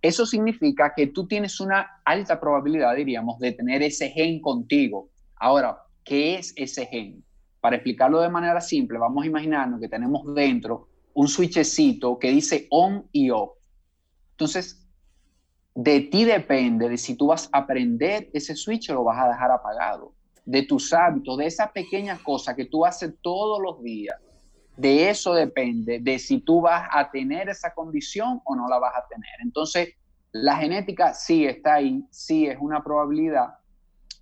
Eso 0.03 0.27
significa 0.27 0.93
que 0.95 1.07
tú 1.07 1.27
tienes 1.27 1.59
una 1.59 1.99
alta 2.05 2.39
probabilidad, 2.39 2.95
diríamos, 2.95 3.39
de 3.39 3.53
tener 3.53 3.81
ese 3.81 4.09
gen 4.09 4.39
contigo. 4.39 5.09
Ahora, 5.35 5.79
¿qué 6.03 6.35
es 6.35 6.53
ese 6.55 6.85
gen? 6.85 7.23
Para 7.59 7.77
explicarlo 7.77 8.21
de 8.21 8.29
manera 8.29 8.61
simple, 8.61 8.99
vamos 8.99 9.23
a 9.23 9.27
imaginarnos 9.27 9.79
que 9.79 9.89
tenemos 9.89 10.31
dentro 10.35 10.89
un 11.17 11.27
switchecito 11.27 12.19
que 12.19 12.29
dice 12.29 12.67
on 12.69 13.07
y 13.11 13.31
off. 13.31 13.57
Entonces, 14.33 14.87
de 15.73 16.01
ti 16.01 16.25
depende 16.25 16.87
de 16.89 16.97
si 16.97 17.15
tú 17.15 17.27
vas 17.27 17.49
a 17.51 17.57
aprender 17.57 18.29
ese 18.33 18.55
switch 18.55 18.91
o 18.91 18.93
lo 18.93 19.03
vas 19.03 19.25
a 19.25 19.29
dejar 19.29 19.49
apagado, 19.49 20.13
de 20.45 20.61
tus 20.61 20.93
hábitos, 20.93 21.39
de 21.39 21.47
esa 21.47 21.73
pequeña 21.73 22.19
cosa 22.23 22.55
que 22.55 22.65
tú 22.65 22.85
haces 22.85 23.15
todos 23.23 23.59
los 23.59 23.81
días. 23.81 24.15
De 24.75 25.09
eso 25.09 25.33
depende, 25.33 25.99
de 25.99 26.19
si 26.19 26.39
tú 26.39 26.61
vas 26.61 26.87
a 26.91 27.09
tener 27.09 27.49
esa 27.49 27.73
condición 27.73 28.39
o 28.45 28.55
no 28.55 28.69
la 28.69 28.77
vas 28.77 28.93
a 28.95 29.07
tener. 29.07 29.41
Entonces, 29.41 29.95
la 30.31 30.57
genética 30.57 31.15
sí 31.15 31.47
está 31.47 31.75
ahí, 31.75 32.05
sí 32.11 32.45
es 32.45 32.59
una 32.61 32.83
probabilidad, 32.83 33.55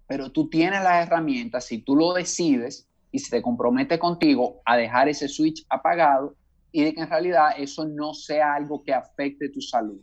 pero 0.08 0.32
tú 0.32 0.48
tienes 0.48 0.82
las 0.82 1.06
herramientas, 1.06 1.66
si 1.66 1.80
tú 1.80 1.94
lo 1.94 2.14
decides 2.14 2.88
y 3.12 3.20
si 3.20 3.30
te 3.30 3.42
comprometes 3.42 4.00
contigo 4.00 4.62
a 4.64 4.78
dejar 4.78 5.10
ese 5.10 5.28
switch 5.28 5.66
apagado 5.70 6.38
y 6.76 6.84
de 6.84 6.94
que 6.94 7.02
en 7.02 7.10
realidad 7.10 7.50
eso 7.58 7.86
no 7.86 8.14
sea 8.14 8.54
algo 8.56 8.84
que 8.84 8.94
afecte 8.94 9.50
tu 9.50 9.62
salud. 9.62 10.00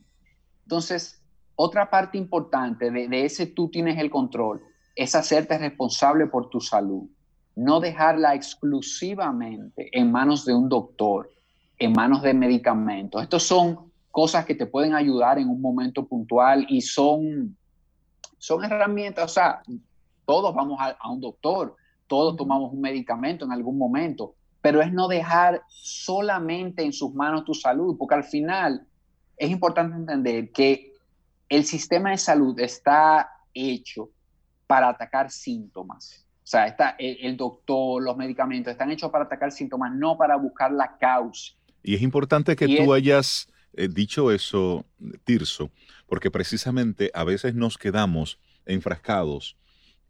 Entonces, 0.63 1.23
otra 1.55 1.91
parte 1.91 2.19
importante 2.19 2.91
de, 2.91 3.09
de 3.09 3.25
ese 3.25 3.47
tú 3.47 3.69
tienes 3.71 3.99
el 3.99 4.11
control 4.11 4.63
es 4.97 5.15
hacerte 5.15 5.59
responsable 5.59 6.27
por 6.27 6.49
tu 6.49 6.61
salud 6.61 7.09
no 7.55 7.81
dejarla 7.81 8.35
exclusivamente 8.35 9.89
en 9.93 10.11
manos 10.11 10.45
de 10.45 10.55
un 10.55 10.69
doctor, 10.69 11.31
en 11.79 11.93
manos 11.93 12.23
de 12.23 12.35
medicamentos. 12.35 13.23
Estos 13.23 13.43
son 13.43 13.93
cosas 14.11 14.45
que 14.45 14.55
te 14.55 14.67
pueden 14.67 14.95
ayudar 14.95 15.39
en 15.39 15.49
un 15.49 15.61
momento 15.61 16.07
puntual 16.07 16.67
y 16.69 16.81
son, 16.81 17.57
son 18.39 18.65
herramientas, 18.65 19.25
o 19.25 19.35
sea, 19.35 19.63
todos 20.27 20.55
vamos 20.55 20.79
a, 20.81 21.11
un 21.11 21.21
doctor, 21.21 21.77
todos 22.07 22.37
tomamos 22.37 22.73
un 22.73 22.81
medicamento 22.81 23.45
en 23.45 23.53
algún 23.53 23.77
momento, 23.77 24.35
pero 24.63 24.81
es 24.81 24.93
no 24.93 25.09
dejar 25.09 25.63
solamente 25.69 26.85
en 26.85 26.93
sus 26.93 27.13
manos 27.13 27.45
tu 27.45 27.53
salud, 27.53 27.97
porque 27.99 28.15
al 28.15 28.25
final 28.25 28.87
es 29.37 29.51
importante 29.51 29.97
entender 29.97 30.53
que 30.53 30.93
el 31.49 31.65
sistema 31.65 32.11
de 32.11 32.19
salud 32.19 32.59
está 32.61 33.29
hecho 33.53 34.09
para 34.67 34.89
atacar 34.89 35.31
síntomas. 35.31 36.25
O 36.37 36.47
sea, 36.47 36.67
está 36.67 36.97
el, 36.99 37.37
doctor, 37.37 38.03
los 38.03 38.17
medicamentos 38.17 38.71
están 38.71 38.91
hechos 38.91 39.11
para 39.11 39.25
atacar 39.25 39.53
síntomas, 39.53 39.93
no 39.95 40.17
para 40.17 40.37
buscar 40.37 40.73
la 40.73 40.97
causa. 40.97 41.53
Y 41.83 41.95
es 41.97 42.03
importante 42.03 42.57
que 42.57 42.69
tú 42.69 42.95
hayas 42.95 43.53
eh, 43.75 43.89
dicho 43.89 44.31
eso, 44.31 44.85
Tirso, 45.25 45.71
porque 46.07 46.31
precisamente 46.31 47.11
a 47.15 47.25
veces 47.25 47.55
nos 47.55 47.79
quedamos 47.79 48.39
enfrascados 48.65 49.57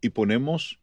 y 0.01 0.09
ponemos 0.09 0.79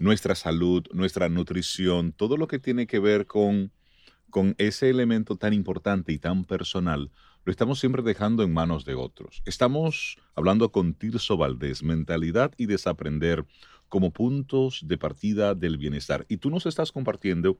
nuestra 0.00 0.34
salud, 0.34 0.84
nuestra 0.92 1.28
nutrición, 1.28 2.12
todo 2.12 2.36
lo 2.36 2.48
que 2.48 2.58
tiene 2.58 2.86
que 2.86 2.98
ver 2.98 3.26
con, 3.26 3.72
con 4.30 4.54
ese 4.58 4.90
elemento 4.90 5.36
tan 5.36 5.52
importante 5.52 6.12
y 6.12 6.18
tan 6.18 6.44
personal, 6.44 7.10
lo 7.44 7.50
estamos 7.50 7.80
siempre 7.80 8.02
dejando 8.02 8.42
en 8.42 8.52
manos 8.52 8.84
de 8.84 8.94
otros. 8.94 9.42
Estamos 9.46 10.16
hablando 10.34 10.70
con 10.70 10.94
Tirso 10.94 11.36
Valdés, 11.36 11.82
mentalidad 11.82 12.52
y 12.56 12.66
desaprender 12.66 13.44
como 13.88 14.12
puntos 14.12 14.80
de 14.86 14.96
partida 14.96 15.54
del 15.54 15.76
bienestar. 15.76 16.24
Y 16.28 16.36
tú 16.36 16.50
nos 16.50 16.66
estás 16.66 16.92
compartiendo 16.92 17.58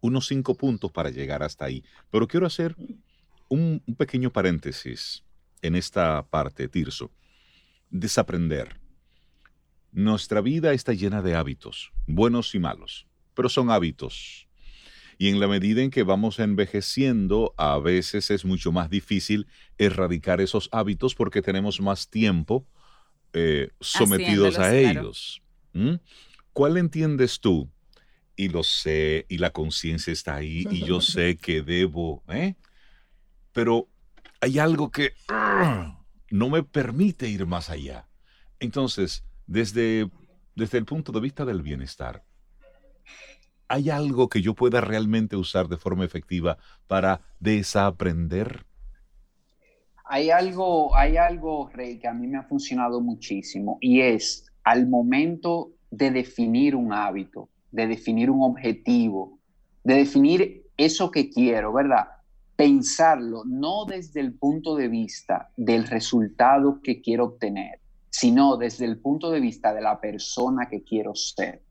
unos 0.00 0.26
cinco 0.26 0.54
puntos 0.56 0.90
para 0.90 1.10
llegar 1.10 1.42
hasta 1.42 1.66
ahí. 1.66 1.84
Pero 2.10 2.26
quiero 2.26 2.46
hacer 2.46 2.74
un, 3.48 3.82
pequeño 3.96 4.32
paréntesis 4.32 5.24
en 5.62 5.76
esta 5.76 6.26
parte, 6.28 6.68
Tirso. 6.68 7.10
Desaprender. 7.90 8.80
Nuestra 9.92 10.40
vida 10.40 10.72
está 10.72 10.92
llena 10.92 11.20
de 11.22 11.34
hábitos, 11.34 11.92
buenos 12.06 12.54
y 12.54 12.58
malos, 12.58 13.06
pero 13.34 13.48
son 13.48 13.70
hábitos. 13.70 14.46
Y 15.18 15.28
en 15.28 15.40
la 15.40 15.48
medida 15.48 15.82
en 15.82 15.90
que 15.90 16.02
vamos 16.02 16.38
envejeciendo, 16.38 17.54
a 17.58 17.78
veces 17.78 18.30
es 18.30 18.44
mucho 18.44 18.72
más 18.72 18.88
difícil 18.88 19.46
erradicar 19.76 20.40
esos 20.40 20.68
hábitos 20.72 21.14
porque 21.14 21.42
tenemos 21.42 21.80
más 21.80 22.08
tiempo 22.08 22.66
eh, 23.32 23.70
sometidos 23.80 24.58
a 24.58 24.74
ellos. 24.74 25.42
¿Cuál 26.52 26.78
entiendes 26.78 27.40
tú? 27.40 27.70
Y 28.34 28.48
lo 28.48 28.62
sé, 28.62 29.26
y 29.28 29.38
la 29.38 29.50
conciencia 29.50 30.12
está 30.12 30.36
ahí, 30.36 30.66
y 30.70 30.86
yo 30.86 31.00
sé 31.00 31.36
que 31.42 31.60
debo, 31.62 32.22
¿eh? 32.28 32.54
Pero 33.52 33.88
hay 34.40 34.58
algo 34.58 34.90
que 34.90 35.12
no 36.30 36.48
me 36.48 36.62
permite 36.62 37.28
ir 37.28 37.44
más 37.44 37.68
allá. 37.68 38.08
Entonces, 38.58 39.24
desde, 39.50 40.08
desde 40.54 40.78
el 40.78 40.86
punto 40.86 41.12
de 41.12 41.20
vista 41.20 41.44
del 41.44 41.60
bienestar, 41.62 42.22
¿hay 43.68 43.90
algo 43.90 44.28
que 44.28 44.40
yo 44.40 44.54
pueda 44.54 44.80
realmente 44.80 45.36
usar 45.36 45.68
de 45.68 45.76
forma 45.76 46.04
efectiva 46.04 46.56
para 46.86 47.20
desaprender? 47.38 48.64
hay 50.12 50.28
algo, 50.30 50.92
hay 50.96 51.16
algo, 51.16 51.70
Rey, 51.72 52.00
que 52.00 52.08
a 52.08 52.12
mí 52.12 52.26
me 52.26 52.36
ha 52.36 52.42
funcionado 52.42 53.00
muchísimo 53.00 53.78
y 53.80 54.00
es 54.00 54.44
al 54.64 54.88
momento 54.88 55.70
de 55.88 56.10
definir 56.10 56.74
un 56.74 56.92
hábito, 56.92 57.48
de 57.70 57.86
definir 57.86 58.28
un 58.28 58.42
objetivo, 58.42 59.38
de 59.84 59.94
definir 59.94 60.64
eso 60.76 61.12
que 61.12 61.30
quiero, 61.30 61.72
¿verdad? 61.72 62.08
Pensarlo 62.56 63.44
no 63.46 63.84
desde 63.84 64.18
el 64.18 64.34
punto 64.34 64.74
de 64.74 64.88
vista 64.88 65.52
del 65.56 65.86
resultado 65.86 66.80
que 66.82 67.00
quiero 67.00 67.26
obtener, 67.26 67.78
sino 68.10 68.56
desde 68.56 68.84
el 68.84 69.00
punto 69.00 69.30
de 69.30 69.40
vista 69.40 69.72
de 69.72 69.80
la 69.80 70.00
persona 70.00 70.68
que 70.68 70.82
quiero 70.82 71.14
ser, 71.14 71.62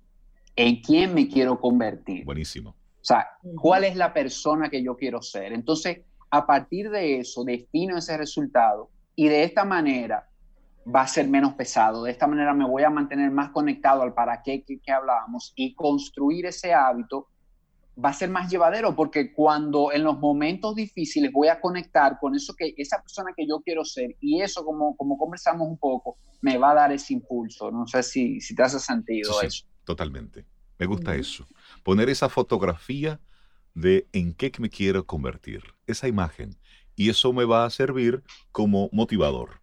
en 0.56 0.82
quién 0.82 1.14
me 1.14 1.28
quiero 1.28 1.60
convertir. 1.60 2.26
Buenísimo. 2.26 2.72
O 2.72 3.04
sea, 3.04 3.28
¿cuál 3.62 3.84
es 3.84 3.96
la 3.96 4.14
persona 4.14 4.70
que 4.70 4.84
yo 4.84 4.96
quiero 4.96 5.22
ser? 5.22 5.54
Entonces, 5.54 6.02
a 6.32 6.46
partir 6.46 6.90
de 6.90 7.20
eso 7.20 7.44
defino 7.44 7.98
ese 7.98 8.18
resultado 8.18 8.90
y 9.16 9.28
de 9.28 9.44
esta 9.44 9.66
manera 9.66 10.30
va 10.94 11.02
a 11.02 11.08
ser 11.08 11.28
menos 11.28 11.54
pesado, 11.54 12.04
de 12.04 12.12
esta 12.12 12.28
manera 12.28 12.54
me 12.54 12.66
voy 12.66 12.84
a 12.84 12.90
mantener 12.90 13.32
más 13.32 13.52
conectado 13.52 14.02
al 14.02 14.14
para 14.14 14.42
qué 14.42 14.64
que, 14.64 14.92
hablábamos 14.92 15.54
y 15.56 15.76
construir 15.76 16.46
ese 16.46 16.74
hábito 16.74 17.28
va 18.04 18.10
a 18.10 18.14
ser 18.14 18.30
más 18.30 18.50
llevadero 18.50 18.96
porque 18.96 19.34
cuando 19.34 19.92
en 19.92 20.04
los 20.04 20.18
momentos 20.20 20.76
difíciles 20.76 21.32
voy 21.32 21.48
a 21.50 21.60
conectar 21.60 22.18
con 22.20 22.36
eso 22.36 22.54
que 22.58 22.74
esa 22.78 23.02
persona 23.02 23.32
que 23.36 23.46
yo 23.48 23.60
quiero 23.62 23.84
ser 23.84 24.16
y 24.22 24.42
eso 24.42 24.64
como, 24.64 24.96
como 24.96 25.18
conversamos 25.18 25.68
un 25.68 25.78
poco 25.78 26.18
me 26.42 26.58
va 26.58 26.72
a 26.72 26.76
dar 26.76 26.92
ese 26.92 27.14
impulso. 27.14 27.72
No 27.72 27.86
sé 27.88 28.04
si, 28.04 28.40
si 28.40 28.56
te 28.56 28.64
hace 28.64 28.80
sentido 28.80 29.42
eso. 29.42 29.66
totalmente. 29.84 30.46
Me 30.78 30.86
gusta 30.86 31.14
eso. 31.16 31.46
Poner 31.84 32.10
esa 32.10 32.30
fotografía 32.30 33.20
de 33.74 34.08
en 34.14 34.34
qué 34.34 34.52
me 34.60 34.70
quiero 34.70 35.06
convertir, 35.06 35.64
esa 35.88 36.08
imagen, 36.08 36.58
y 36.96 37.10
eso 37.10 37.34
me 37.34 37.44
va 37.44 37.66
a 37.66 37.70
servir 37.70 38.24
como 38.54 38.90
motivador. 38.94 39.62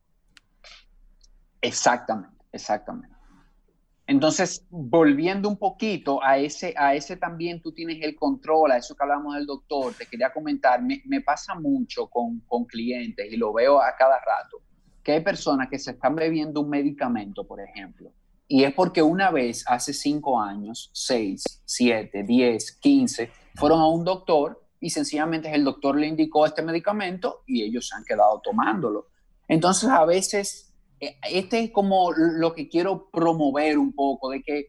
Exactamente, 1.63 2.37
exactamente. 2.53 3.16
Entonces, 4.09 4.65
volviendo 4.71 5.49
un 5.49 5.57
poquito 5.57 6.23
a 6.23 6.39
ese, 6.39 6.75
a 6.77 6.95
ese 6.95 7.17
también 7.17 7.61
tú 7.61 7.73
tienes 7.73 7.99
el 8.03 8.15
control, 8.15 8.71
a 8.71 8.77
eso 8.77 8.95
que 8.95 9.03
hablamos 9.03 9.35
del 9.35 9.47
doctor, 9.47 9.95
te 9.95 10.07
quería 10.07 10.33
comentar, 10.33 10.81
me, 10.81 11.21
pasa 11.23 11.57
mucho 11.57 12.07
con, 12.07 12.41
con, 12.47 12.67
clientes 12.67 13.27
y 13.33 13.37
lo 13.37 13.53
veo 13.53 13.83
a 13.83 13.97
cada 13.99 14.19
rato, 14.21 14.63
que 15.03 15.13
hay 15.13 15.21
personas 15.23 15.69
que 15.69 15.79
se 15.79 15.93
están 15.93 16.15
bebiendo 16.15 16.61
un 16.61 16.71
medicamento, 16.71 17.45
por 17.45 17.61
ejemplo, 17.61 18.13
y 18.47 18.63
es 18.63 18.73
porque 18.75 19.03
una 19.03 19.33
vez, 19.33 19.65
hace 19.67 19.93
cinco 19.93 20.41
años, 20.41 20.91
seis, 20.93 21.63
siete, 21.65 22.23
diez, 22.23 22.71
quince, 22.73 23.33
fueron 23.57 23.81
a 23.81 23.89
un 23.89 24.05
doctor 24.05 24.63
y 24.79 24.91
sencillamente 24.91 25.53
el 25.53 25.65
doctor 25.65 25.99
le 25.99 26.07
indicó 26.07 26.47
este 26.47 26.63
medicamento 26.63 27.43
y 27.45 27.65
ellos 27.65 27.89
se 27.89 27.97
han 27.97 28.05
quedado 28.05 28.41
tomándolo. 28.41 29.09
Entonces, 29.49 29.89
a 29.89 30.05
veces 30.05 30.66
este 31.01 31.61
es 31.61 31.71
como 31.71 32.13
lo 32.13 32.55
que 32.55 32.69
quiero 32.69 33.09
promover 33.11 33.79
un 33.79 33.93
poco, 33.93 34.31
de 34.31 34.43
que 34.43 34.67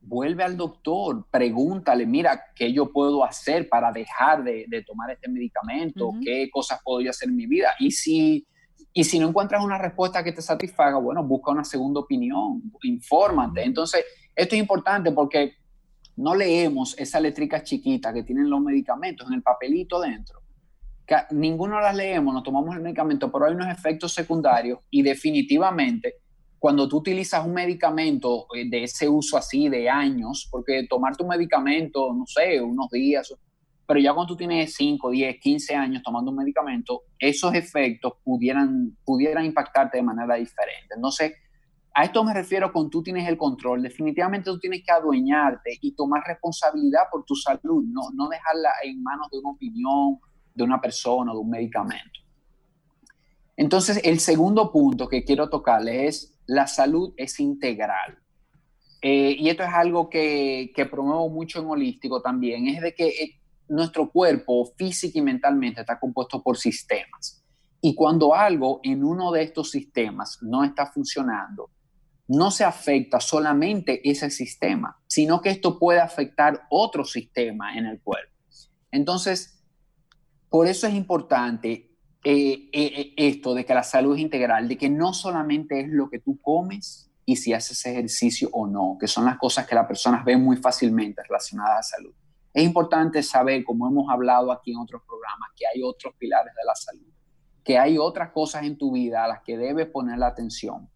vuelve 0.00 0.42
al 0.42 0.56
doctor, 0.56 1.26
pregúntale, 1.30 2.06
mira, 2.06 2.42
¿qué 2.54 2.72
yo 2.72 2.90
puedo 2.90 3.24
hacer 3.24 3.68
para 3.68 3.92
dejar 3.92 4.42
de, 4.42 4.66
tomar 4.86 5.10
este 5.10 5.28
medicamento? 5.28 6.12
¿Qué 6.24 6.48
cosas 6.50 6.80
puedo 6.82 7.00
yo 7.00 7.10
hacer 7.10 7.28
en 7.28 7.36
mi 7.36 7.46
vida? 7.46 7.70
Y 7.78 7.90
si, 7.90 8.46
y 8.92 9.04
si 9.04 9.18
no 9.18 9.28
encuentras 9.28 9.62
una 9.62 9.76
respuesta 9.76 10.24
que 10.24 10.32
te 10.32 10.40
satisfaga, 10.40 10.98
bueno, 10.98 11.22
busca 11.24 11.50
una 11.50 11.64
segunda 11.64 12.00
opinión, 12.00 12.62
infórmate. 12.82 13.62
Entonces, 13.64 14.04
esto 14.34 14.54
es 14.54 14.60
importante 14.60 15.12
porque 15.12 15.54
no 16.16 16.34
leemos 16.34 16.98
esa 16.98 17.20
letrica 17.20 17.62
chiquita 17.62 18.12
que 18.12 18.22
tienen 18.22 18.48
los 18.48 18.60
medicamentos 18.60 19.26
en 19.28 19.34
el 19.34 19.42
papelito 19.42 20.00
dentro 20.00 20.40
ninguno 21.30 21.80
las 21.80 21.94
leemos, 21.94 22.34
nos 22.34 22.42
tomamos 22.42 22.76
el 22.76 22.82
medicamento, 22.82 23.30
pero 23.32 23.46
hay 23.46 23.54
unos 23.54 23.68
efectos 23.68 24.12
secundarios 24.12 24.80
y 24.90 25.02
definitivamente 25.02 26.16
cuando 26.58 26.88
tú 26.88 26.98
utilizas 26.98 27.46
un 27.46 27.54
medicamento 27.54 28.46
eh, 28.54 28.68
de 28.68 28.84
ese 28.84 29.08
uso 29.08 29.36
así 29.36 29.68
de 29.68 29.88
años, 29.88 30.48
porque 30.50 30.86
tomar 30.88 31.16
tu 31.16 31.26
medicamento, 31.26 32.12
no 32.12 32.26
sé, 32.26 32.60
unos 32.60 32.90
días, 32.90 33.32
pero 33.86 34.00
ya 34.00 34.12
cuando 34.12 34.34
tú 34.34 34.36
tienes 34.36 34.74
5, 34.74 35.10
10, 35.10 35.36
15 35.40 35.74
años 35.74 36.02
tomando 36.02 36.30
un 36.30 36.36
medicamento, 36.36 37.04
esos 37.18 37.54
efectos 37.54 38.14
pudieran, 38.22 38.96
pudieran 39.04 39.44
impactarte 39.46 39.98
de 39.98 40.02
manera 40.02 40.34
diferente. 40.34 40.94
Entonces, 40.94 41.32
a 41.94 42.04
esto 42.04 42.22
me 42.22 42.34
refiero 42.34 42.70
con 42.72 42.90
tú 42.90 43.02
tienes 43.02 43.26
el 43.26 43.38
control. 43.38 43.82
Definitivamente 43.82 44.50
tú 44.50 44.58
tienes 44.58 44.82
que 44.84 44.92
adueñarte 44.92 45.78
y 45.80 45.92
tomar 45.94 46.22
responsabilidad 46.26 47.04
por 47.10 47.24
tu 47.24 47.34
salud, 47.34 47.82
no, 47.86 48.02
no 48.14 48.28
dejarla 48.28 48.70
en 48.84 49.02
manos 49.02 49.28
de 49.30 49.38
una 49.38 49.50
opinión 49.50 50.18
de 50.58 50.64
una 50.64 50.80
persona 50.80 51.32
o 51.32 51.36
de 51.36 51.40
un 51.40 51.50
medicamento. 51.50 52.20
Entonces, 53.56 54.00
el 54.04 54.20
segundo 54.20 54.70
punto 54.70 55.08
que 55.08 55.24
quiero 55.24 55.48
tocarles 55.48 55.96
es 56.08 56.38
la 56.46 56.66
salud 56.66 57.14
es 57.16 57.40
integral. 57.40 58.18
Eh, 59.00 59.36
y 59.38 59.48
esto 59.48 59.62
es 59.62 59.70
algo 59.72 60.10
que, 60.10 60.72
que, 60.74 60.86
promuevo 60.86 61.28
mucho 61.28 61.60
en 61.60 61.66
holístico 61.66 62.20
también, 62.20 62.66
es 62.66 62.82
de 62.82 62.94
que 62.94 63.06
eh, 63.06 63.40
nuestro 63.68 64.10
cuerpo 64.10 64.72
físico 64.76 65.18
y 65.18 65.22
mentalmente 65.22 65.82
está 65.82 65.98
compuesto 66.00 66.42
por 66.42 66.56
sistemas. 66.56 67.44
Y 67.80 67.94
cuando 67.94 68.34
algo 68.34 68.80
en 68.82 69.04
uno 69.04 69.30
de 69.30 69.44
estos 69.44 69.70
sistemas 69.70 70.38
no 70.42 70.64
está 70.64 70.86
funcionando, 70.86 71.70
no 72.26 72.50
se 72.50 72.64
afecta 72.64 73.20
solamente 73.20 74.00
ese 74.08 74.30
sistema, 74.30 75.00
sino 75.06 75.40
que 75.40 75.50
esto 75.50 75.78
puede 75.78 76.00
afectar 76.00 76.66
otro 76.70 77.04
sistema 77.04 77.76
en 77.76 77.86
el 77.86 78.00
cuerpo. 78.00 78.32
Entonces, 78.90 79.57
por 80.48 80.66
eso 80.66 80.86
es 80.86 80.94
importante 80.94 81.88
eh, 82.24 82.68
eh, 82.72 82.92
eh, 82.96 83.14
esto 83.16 83.54
de 83.54 83.64
que 83.64 83.74
la 83.74 83.82
salud 83.82 84.14
es 84.16 84.20
integral, 84.20 84.68
de 84.68 84.76
que 84.76 84.90
no 84.90 85.14
solamente 85.14 85.80
es 85.80 85.88
lo 85.88 86.10
que 86.10 86.18
tú 86.18 86.40
comes 86.40 87.10
y 87.24 87.36
si 87.36 87.52
haces 87.52 87.84
ejercicio 87.86 88.48
o 88.52 88.66
no, 88.66 88.96
que 88.98 89.06
son 89.06 89.24
las 89.24 89.38
cosas 89.38 89.66
que 89.66 89.74
las 89.74 89.86
personas 89.86 90.24
ven 90.24 90.42
muy 90.42 90.56
fácilmente 90.56 91.22
relacionadas 91.22 91.78
a 91.78 91.96
salud. 91.96 92.14
Es 92.52 92.64
importante 92.64 93.22
saber, 93.22 93.62
como 93.64 93.86
hemos 93.86 94.10
hablado 94.10 94.50
aquí 94.50 94.72
en 94.72 94.78
otros 94.78 95.02
programas, 95.06 95.50
que 95.56 95.66
hay 95.66 95.82
otros 95.82 96.14
pilares 96.18 96.52
de 96.54 96.64
la 96.66 96.74
salud, 96.74 97.12
que 97.62 97.78
hay 97.78 97.98
otras 97.98 98.30
cosas 98.32 98.64
en 98.64 98.76
tu 98.76 98.92
vida 98.92 99.24
a 99.24 99.28
las 99.28 99.42
que 99.42 99.56
debes 99.56 99.86
poner 99.86 100.18
la 100.18 100.28
atención. 100.28 100.88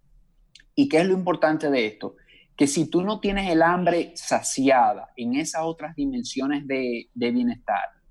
¿Y 0.74 0.88
qué 0.88 1.02
es 1.02 1.06
lo 1.06 1.12
importante 1.12 1.70
de 1.70 1.86
esto? 1.86 2.16
Que 2.56 2.66
si 2.66 2.86
tú 2.86 3.02
no 3.02 3.20
tienes 3.20 3.50
el 3.50 3.62
hambre 3.62 4.12
saciada 4.16 5.10
en 5.16 5.34
esas 5.36 5.62
otras 5.64 5.94
dimensiones 5.94 6.66
de, 6.66 7.10
de 7.14 7.30
bienestar, 7.30 8.01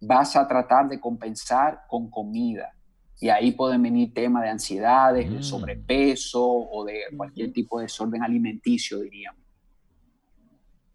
vas 0.00 0.36
a 0.36 0.46
tratar 0.46 0.88
de 0.88 1.00
compensar 1.00 1.82
con 1.88 2.10
comida. 2.10 2.72
Y 3.20 3.28
ahí 3.28 3.52
pueden 3.52 3.82
venir 3.82 4.12
temas 4.12 4.42
de 4.42 4.50
ansiedades, 4.50 5.30
de 5.30 5.38
mm. 5.38 5.42
sobrepeso 5.42 6.44
o 6.44 6.84
de 6.84 7.02
cualquier 7.16 7.52
tipo 7.52 7.78
de 7.78 7.84
desorden 7.84 8.22
alimenticio, 8.22 9.00
diríamos. 9.00 9.40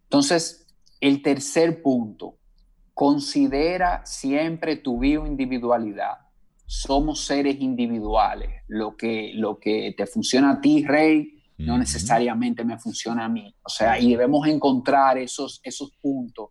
Entonces, 0.04 0.66
el 1.00 1.22
tercer 1.22 1.82
punto, 1.82 2.36
considera 2.92 4.04
siempre 4.04 4.76
tu 4.76 4.98
bioindividualidad. 4.98 6.18
Somos 6.66 7.24
seres 7.24 7.56
individuales. 7.60 8.50
Lo 8.68 8.96
que, 8.96 9.32
lo 9.34 9.58
que 9.58 9.94
te 9.96 10.06
funciona 10.06 10.52
a 10.52 10.60
ti, 10.60 10.84
Rey, 10.84 11.40
no 11.56 11.78
necesariamente 11.78 12.64
me 12.64 12.78
funciona 12.78 13.24
a 13.24 13.28
mí. 13.28 13.54
O 13.62 13.68
sea, 13.68 13.98
y 13.98 14.10
debemos 14.10 14.46
encontrar 14.46 15.18
esos, 15.18 15.60
esos 15.62 15.92
puntos 16.00 16.50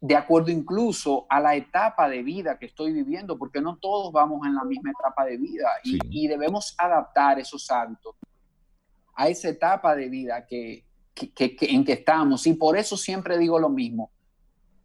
de 0.00 0.14
acuerdo 0.14 0.50
incluso 0.50 1.26
a 1.28 1.40
la 1.40 1.56
etapa 1.56 2.08
de 2.08 2.22
vida 2.22 2.58
que 2.58 2.66
estoy 2.66 2.92
viviendo, 2.92 3.38
porque 3.38 3.60
no 3.60 3.78
todos 3.78 4.12
vamos 4.12 4.46
en 4.46 4.54
la 4.54 4.64
misma 4.64 4.90
etapa 4.90 5.24
de 5.24 5.38
vida 5.38 5.68
y, 5.82 6.28
debemos 6.28 6.74
adaptar 6.76 7.38
esos 7.38 7.70
hábitos 7.70 8.14
a 9.14 9.28
esa 9.28 9.48
etapa 9.48 9.96
de 9.96 10.08
vida 10.08 10.44
que, 10.46 10.84
en 11.14 11.84
que 11.84 11.92
estamos. 11.92 12.46
Y 12.46 12.54
por 12.54 12.76
eso 12.76 12.96
siempre 12.96 13.38
digo 13.38 13.58
lo 13.58 13.70
mismo, 13.70 14.10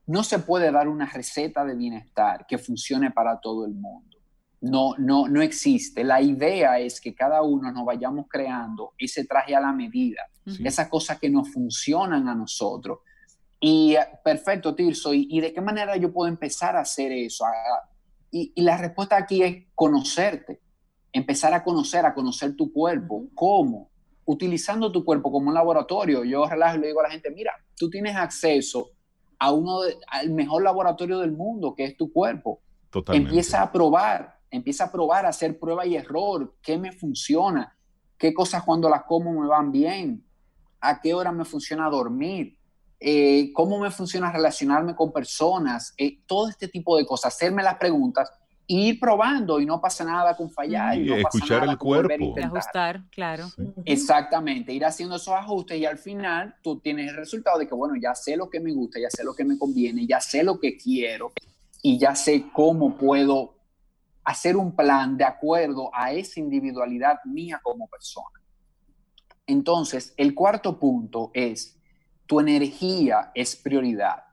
no 0.08 0.24
se 0.24 0.40
puede 0.40 0.72
dar 0.72 0.88
una 0.88 1.06
receta 1.06 1.66
de 1.66 1.76
bienestar 1.76 2.46
que 2.48 2.58
funcione 2.58 3.12
para 3.12 3.40
todo 3.40 3.66
el 3.66 3.74
mundo. 3.74 4.18
No, 4.62 4.94
no, 4.98 5.28
no 5.28 5.42
existe. 5.42 6.04
La 6.04 6.22
idea 6.22 6.80
es 6.80 7.02
que 7.02 7.14
cada 7.14 7.42
uno 7.42 7.72
nos 7.72 7.84
vayamos 7.84 8.28
creando 8.30 8.94
ese 8.98 9.26
traje 9.26 9.56
a 9.56 9.60
la 9.60 9.74
medida, 9.74 10.22
esas 10.64 10.88
cosas 10.88 11.20
que 11.20 11.30
nos 11.30 11.52
funcionan 11.52 12.30
a 12.30 12.36
nosotros 12.36 13.00
y 13.64 13.96
perfecto, 14.24 14.74
Tirso, 14.74 15.14
¿y, 15.14 15.40
de 15.40 15.54
qué 15.54 15.62
manera 15.62 15.96
yo 15.96 16.12
puedo 16.12 16.28
empezar 16.28 16.76
a 16.76 16.82
hacer 16.82 17.12
eso? 17.12 17.46
y, 18.32 18.60
la 18.60 18.76
respuesta 18.76 19.16
aquí 19.16 19.44
es 19.44 19.66
conocerte, 19.76 20.60
empezar 21.14 21.54
a 21.54 21.64
conocer, 21.64 22.04
a 22.04 22.16
conocer 22.16 22.56
tu 22.56 22.74
cuerpo. 22.74 23.28
¿Cómo? 23.36 23.92
Utilizando 24.26 24.92
tu 24.92 25.06
cuerpo 25.06 25.32
como 25.32 25.50
un 25.50 25.54
laboratorio. 25.54 26.24
Yo 26.24 26.48
relajo 26.48 26.78
y 26.78 26.80
le 26.80 26.88
digo 26.88 27.02
a 27.02 27.04
la 27.04 27.12
gente, 27.12 27.30
mira, 27.30 27.54
tú 27.78 27.88
tienes 27.88 28.16
acceso 28.16 28.90
a 29.38 29.52
uno 29.52 29.82
al 30.08 30.32
mejor 30.32 30.64
laboratorio 30.64 31.20
del 31.20 31.32
mundo, 31.32 31.76
que 31.76 31.86
es 31.86 31.96
tu 31.96 32.12
cuerpo. 32.12 32.62
Totalmente. 32.90 33.30
Empieza 33.30 33.62
a 33.62 33.72
probar, 33.72 34.40
empieza 34.50 34.86
a 34.86 34.92
probar, 34.92 35.28
a 35.28 35.30
hacer 35.30 35.60
prueba 35.60 35.86
y 35.86 35.96
error, 35.96 36.56
qué 36.64 36.80
me 36.80 36.92
funciona, 36.92 37.78
qué 38.18 38.34
cosas 38.34 38.64
cuando 38.64 38.90
las 38.90 39.04
como 39.04 39.40
me 39.40 39.48
van 39.48 39.72
bien, 39.72 40.26
a 40.80 41.00
qué 41.00 41.14
hora 41.14 41.32
me 41.32 41.46
funciona 41.46 41.88
dormir 41.92 42.58
eh, 43.04 43.52
cómo 43.54 43.80
me 43.80 43.90
funciona 43.90 44.32
relacionarme 44.32 44.96
con 44.96 45.12
personas, 45.12 45.94
eh, 45.98 46.20
todo 46.28 46.48
este 46.48 46.68
tipo 46.68 46.96
de 46.98 47.06
cosas, 47.06 47.34
hacerme 47.34 47.64
las 47.64 47.76
preguntas 47.76 48.30
ir 48.68 49.00
probando 49.00 49.60
y 49.60 49.66
no 49.66 49.82
pasa 49.82 50.06
nada 50.06 50.36
con 50.38 50.50
fallar. 50.50 50.98
Y, 50.98 51.12
escuchar 51.12 51.68
el 51.68 51.78
cuerpo. 51.78 52.36
Ajustar, 52.42 53.02
claro. 53.10 53.48
Exactamente, 53.86 54.72
ir 54.72 54.86
haciendo 54.86 55.16
esos 55.16 55.34
ajustes 55.34 55.78
y 55.78 55.86
al 55.86 55.98
final 55.98 56.56
tú 56.62 56.80
tienes 56.80 57.10
el 57.10 57.18
resultado 57.18 57.60
de 57.60 57.68
que, 57.68 57.76
bueno, 57.76 57.96
ya 58.02 58.16
sé 58.16 58.38
lo 58.38 58.50
que 58.50 58.60
me 58.60 58.72
gusta, 58.72 59.00
ya 59.00 59.10
sé 59.10 59.24
lo 59.24 59.34
que 59.34 59.44
me 59.44 59.58
conviene, 59.58 60.06
ya 60.08 60.22
sé 60.22 60.44
lo 60.44 60.60
que 60.60 60.78
quiero 60.78 61.32
y 61.82 61.98
ya 61.98 62.16
sé 62.16 62.46
cómo 62.54 62.96
puedo 62.96 63.56
hacer 64.24 64.56
un 64.56 64.76
plan 64.76 65.18
de 65.18 65.26
acuerdo 65.26 65.90
a 65.94 66.14
esa 66.14 66.40
individualidad 66.40 67.18
mía 67.26 67.60
como 67.62 67.88
persona. 67.88 68.40
Entonces, 69.48 70.14
el 70.16 70.34
cuarto 70.34 70.80
punto 70.80 71.32
es 71.34 71.81
tu 72.32 72.40
energía 72.40 73.30
es 73.36 73.58
prioridad. 73.58 74.24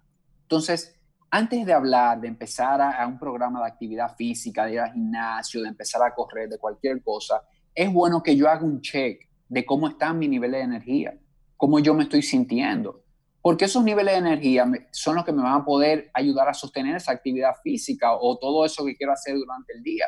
Entonces, 0.42 0.96
antes 1.32 1.66
de 1.66 1.72
hablar, 1.72 2.20
de 2.20 2.28
empezar 2.28 2.80
a, 2.80 3.04
un 3.04 3.18
programa 3.18 3.58
de 3.58 3.66
actividad 3.66 4.14
física, 4.14 4.66
de 4.66 4.74
ir 4.74 4.78
al 4.78 4.92
gimnasio, 4.92 5.62
de 5.62 5.70
empezar 5.70 6.00
a 6.04 6.14
correr, 6.14 6.48
de 6.48 6.58
cualquier 6.58 7.02
cosa, 7.02 7.42
es 7.74 7.92
bueno 7.92 8.22
que 8.22 8.36
yo 8.36 8.48
haga 8.48 8.64
un 8.64 8.80
check 8.80 9.28
de 9.48 9.66
cómo 9.66 9.88
están 9.88 10.16
mi 10.16 10.28
nivel 10.28 10.52
de 10.52 10.60
energía, 10.60 11.18
cómo 11.56 11.80
yo 11.80 11.92
me 11.92 12.04
estoy 12.04 12.22
sintiendo. 12.22 13.02
Porque 13.42 13.64
esos 13.64 13.82
niveles 13.82 14.14
de 14.14 14.18
energía 14.18 14.64
son 14.92 15.16
los 15.16 15.24
que 15.24 15.32
me 15.32 15.42
van 15.42 15.62
a 15.62 15.64
poder 15.64 16.08
ayudar 16.14 16.48
a 16.48 16.54
sostener 16.54 16.94
esa 16.94 17.10
actividad 17.10 17.54
física 17.64 18.12
o 18.14 18.38
todo 18.38 18.64
eso 18.64 18.84
que 18.84 18.94
quiero 18.94 19.12
hacer 19.12 19.34
durante 19.34 19.72
el 19.72 19.82
día. 19.82 20.06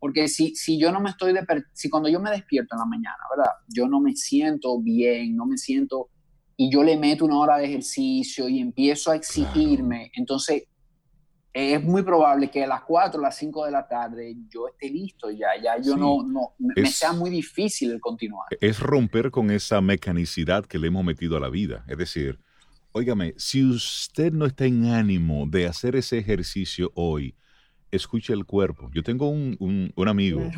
Porque 0.00 0.28
si, 0.28 0.56
si 0.56 0.80
yo 0.80 0.90
no 0.90 0.98
me 0.98 1.10
estoy, 1.10 1.34
si 1.74 1.90
cuando 1.90 2.08
yo 2.08 2.20
me 2.20 2.30
despierto 2.30 2.74
en 2.74 2.78
la 2.78 2.86
mañana, 2.86 3.18
¿verdad? 3.36 3.52
Yo 3.68 3.86
no 3.86 4.00
me 4.00 4.16
siento 4.16 4.80
bien, 4.80 5.36
no 5.36 5.44
me 5.44 5.58
siento 5.58 6.08
y 6.60 6.70
yo 6.72 6.82
le 6.82 6.96
meto 6.96 7.24
una 7.24 7.38
hora 7.38 7.56
de 7.58 7.66
ejercicio 7.66 8.48
y 8.48 8.58
empiezo 8.58 9.12
a 9.12 9.16
exigirme, 9.16 10.10
entonces 10.14 10.64
es 11.52 11.82
muy 11.82 12.02
probable 12.02 12.50
que 12.50 12.64
a 12.64 12.66
las 12.66 12.82
4 12.82 13.20
o 13.20 13.22
las 13.22 13.36
5 13.36 13.64
de 13.66 13.70
la 13.70 13.86
tarde 13.86 14.36
yo 14.48 14.66
esté 14.66 14.90
listo 14.90 15.30
ya, 15.30 15.50
ya 15.62 15.80
yo 15.80 15.96
no, 15.96 16.24
no 16.24 16.54
me 16.58 16.90
sea 16.90 17.12
muy 17.12 17.30
difícil 17.30 17.92
el 17.92 18.00
continuar. 18.00 18.48
Es 18.60 18.80
romper 18.80 19.30
con 19.30 19.52
esa 19.52 19.80
mecanicidad 19.80 20.66
que 20.66 20.78
le 20.78 20.88
hemos 20.88 21.04
metido 21.04 21.36
a 21.36 21.40
la 21.40 21.48
vida. 21.48 21.84
Es 21.86 21.96
decir, 21.96 22.40
óigame, 22.90 23.34
si 23.36 23.64
usted 23.64 24.32
no 24.32 24.44
está 24.44 24.64
en 24.64 24.86
ánimo 24.86 25.46
de 25.46 25.66
hacer 25.66 25.94
ese 25.94 26.18
ejercicio 26.18 26.90
hoy, 26.96 27.36
escuche 27.92 28.32
el 28.32 28.44
cuerpo. 28.44 28.90
Yo 28.92 29.04
tengo 29.04 29.28
un, 29.28 29.56
un, 29.94 30.08
amigo, 30.08 30.50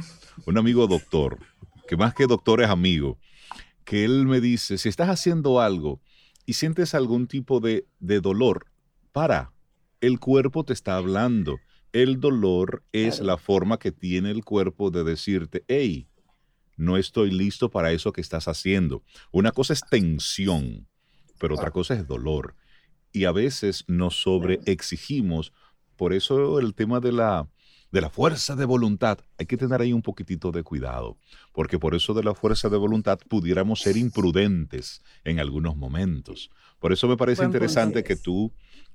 un 0.46 0.58
amigo 0.58 0.86
doctor, 0.86 1.38
que 1.86 1.96
más 1.96 2.14
que 2.14 2.26
doctor 2.26 2.62
es 2.62 2.70
amigo, 2.70 3.18
que 3.84 4.04
él 4.04 4.26
me 4.26 4.40
dice, 4.40 4.78
si 4.78 4.88
estás 4.88 5.08
haciendo 5.08 5.60
algo 5.60 6.00
y 6.46 6.54
sientes 6.54 6.94
algún 6.94 7.26
tipo 7.26 7.60
de, 7.60 7.86
de 7.98 8.20
dolor, 8.20 8.66
para, 9.12 9.52
el 10.00 10.18
cuerpo 10.18 10.64
te 10.64 10.72
está 10.72 10.96
hablando. 10.96 11.58
El 11.92 12.20
dolor 12.20 12.84
es 12.92 13.20
la 13.20 13.36
forma 13.36 13.78
que 13.78 13.90
tiene 13.90 14.30
el 14.30 14.44
cuerpo 14.44 14.90
de 14.90 15.02
decirte, 15.02 15.64
hey, 15.66 16.08
no 16.76 16.96
estoy 16.96 17.30
listo 17.30 17.70
para 17.70 17.92
eso 17.92 18.12
que 18.12 18.20
estás 18.20 18.48
haciendo. 18.48 19.02
Una 19.32 19.50
cosa 19.50 19.72
es 19.72 19.82
tensión, 19.90 20.88
pero 21.38 21.56
otra 21.56 21.70
cosa 21.70 21.94
es 21.94 22.06
dolor. 22.06 22.54
Y 23.12 23.24
a 23.24 23.32
veces 23.32 23.84
nos 23.88 24.22
sobreexigimos. 24.22 25.52
Por 25.96 26.12
eso 26.12 26.58
el 26.58 26.74
tema 26.74 27.00
de 27.00 27.12
la, 27.12 27.48
de 27.90 28.00
la 28.00 28.10
fuerza 28.10 28.54
de 28.56 28.64
voluntad, 28.64 29.18
hay 29.38 29.46
que 29.46 29.56
tener 29.56 29.80
ahí 29.80 29.92
un 29.92 30.02
poquitito 30.02 30.52
de 30.52 30.62
cuidado, 30.62 31.18
porque 31.52 31.78
por 31.78 31.94
eso 31.94 32.14
de 32.14 32.22
la 32.22 32.34
fuerza 32.34 32.68
de 32.68 32.76
voluntad 32.76 33.18
pudiéramos 33.28 33.80
ser 33.80 33.96
imprudentes 33.96 35.02
en 35.24 35.40
algunos 35.40 35.76
momentos. 35.76 36.50
Por 36.78 36.92
eso 36.92 37.08
me 37.08 37.16
parece 37.16 37.44
interesante 37.44 38.04
que 38.04 38.16
tú 38.16 38.52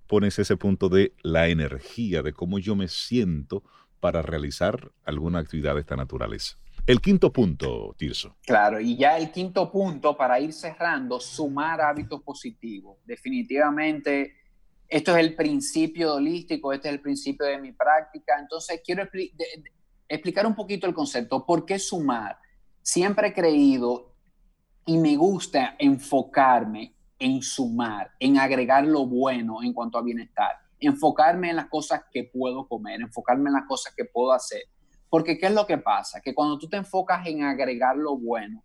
pones 0.08 0.40
ese 0.40 0.58
punto 0.58 0.90
de 0.90 1.14
la 1.24 1.50
energía, 1.50 2.22
de 2.22 2.34
cómo 2.34 2.60
yo 2.60 2.76
me 2.76 2.88
siento 2.88 3.64
para 4.00 4.22
realizar 4.22 4.92
alguna 5.04 5.40
actividad 5.40 5.76
de 5.76 5.82
esta 5.82 5.96
naturaleza. 5.96 6.58
El 6.86 7.02
quinto 7.02 7.34
punto, 7.34 7.96
Tirso. 7.98 8.38
Claro, 8.46 8.80
y 8.80 8.96
ya 8.96 9.18
el 9.18 9.32
quinto 9.32 9.72
punto 9.72 10.16
para 10.16 10.40
ir 10.40 10.54
cerrando, 10.54 11.20
sumar 11.20 11.82
hábitos 11.82 12.22
positivos. 12.22 12.98
Definitivamente, 13.06 14.36
esto 14.88 15.16
es 15.16 15.24
el 15.24 15.36
principio 15.36 16.16
holístico, 16.16 16.72
este 16.74 16.90
es 16.90 16.94
el 16.96 17.02
principio 17.02 17.46
de 17.48 17.60
mi 17.60 17.72
práctica. 17.72 18.38
Entonces, 18.40 18.82
quiero 18.84 19.08
explicar 20.08 20.46
un 20.46 20.56
poquito 20.56 20.88
el 20.88 20.94
concepto. 20.94 21.46
¿Por 21.46 21.66
qué 21.66 21.80
sumar? 21.80 22.38
Siempre 22.82 23.30
he 23.30 23.34
creído 23.34 24.14
y 24.86 24.98
me 24.98 25.16
gusta 25.16 25.76
enfocarme 25.80 26.96
en 27.18 27.42
sumar, 27.42 28.12
en 28.20 28.38
agregar 28.38 28.86
lo 28.86 29.06
bueno 29.06 29.64
en 29.64 29.74
cuanto 29.74 29.98
a 29.98 30.04
bienestar, 30.04 30.52
enfocarme 30.80 31.50
en 31.50 31.56
las 31.56 31.68
cosas 31.68 32.04
que 32.12 32.26
puedo 32.26 32.68
comer, 32.68 33.02
enfocarme 33.02 33.50
en 33.50 33.56
las 33.56 33.66
cosas 33.68 33.94
que 33.96 34.06
puedo 34.06 34.32
hacer. 34.32 34.64
Porque 35.10 35.38
¿qué 35.38 35.48
es 35.48 35.54
lo 35.54 35.66
que 35.66 35.78
pasa? 35.78 36.22
Que 36.22 36.36
cuando 36.36 36.58
tú 36.58 36.68
te 36.68 36.78
enfocas 36.78 37.26
en 37.26 37.44
agregar 37.44 37.96
lo 37.96 38.18
bueno, 38.18 38.64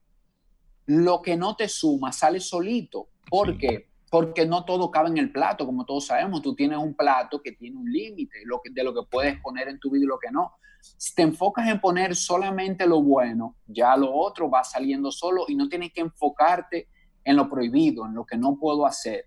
lo 0.86 1.22
que 1.22 1.36
no 1.36 1.54
te 1.54 1.68
suma 1.68 2.12
sale 2.12 2.40
solito. 2.40 3.08
¿Por 3.28 3.56
qué? 3.56 3.89
Porque 4.10 4.44
no 4.44 4.64
todo 4.64 4.90
cabe 4.90 5.08
en 5.08 5.18
el 5.18 5.32
plato, 5.32 5.64
como 5.64 5.86
todos 5.86 6.06
sabemos. 6.06 6.42
Tú 6.42 6.54
tienes 6.54 6.78
un 6.78 6.94
plato 6.94 7.40
que 7.40 7.52
tiene 7.52 7.76
un 7.76 7.90
límite 7.90 8.38
de 8.38 8.84
lo 8.84 8.92
que 8.92 9.08
puedes 9.08 9.40
poner 9.40 9.68
en 9.68 9.78
tu 9.78 9.90
vida 9.90 10.04
y 10.04 10.08
lo 10.08 10.18
que 10.18 10.30
no. 10.30 10.52
Si 10.80 11.14
te 11.14 11.22
enfocas 11.22 11.68
en 11.68 11.80
poner 11.80 12.16
solamente 12.16 12.86
lo 12.86 13.02
bueno, 13.02 13.56
ya 13.66 13.96
lo 13.96 14.12
otro 14.12 14.50
va 14.50 14.64
saliendo 14.64 15.12
solo 15.12 15.44
y 15.46 15.54
no 15.54 15.68
tienes 15.68 15.92
que 15.92 16.00
enfocarte 16.00 16.88
en 17.24 17.36
lo 17.36 17.48
prohibido, 17.48 18.06
en 18.06 18.14
lo 18.14 18.24
que 18.24 18.36
no 18.36 18.58
puedo 18.58 18.86
hacer, 18.86 19.26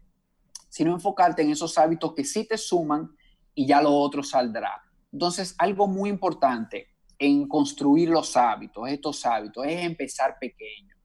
sino 0.69 0.91
enfocarte 0.91 1.43
en 1.43 1.51
esos 1.51 1.77
hábitos 1.77 2.13
que 2.13 2.23
sí 2.23 2.47
te 2.47 2.57
suman 2.57 3.09
y 3.53 3.67
ya 3.67 3.81
lo 3.81 3.91
otro 3.91 4.23
saldrá. 4.23 4.81
Entonces, 5.11 5.55
algo 5.59 5.87
muy 5.87 6.09
importante 6.09 6.87
en 7.19 7.47
construir 7.47 8.09
los 8.09 8.35
hábitos, 8.35 8.89
estos 8.89 9.25
hábitos, 9.25 9.65
es 9.65 9.85
empezar 9.85 10.37
pequeño, 10.39 10.95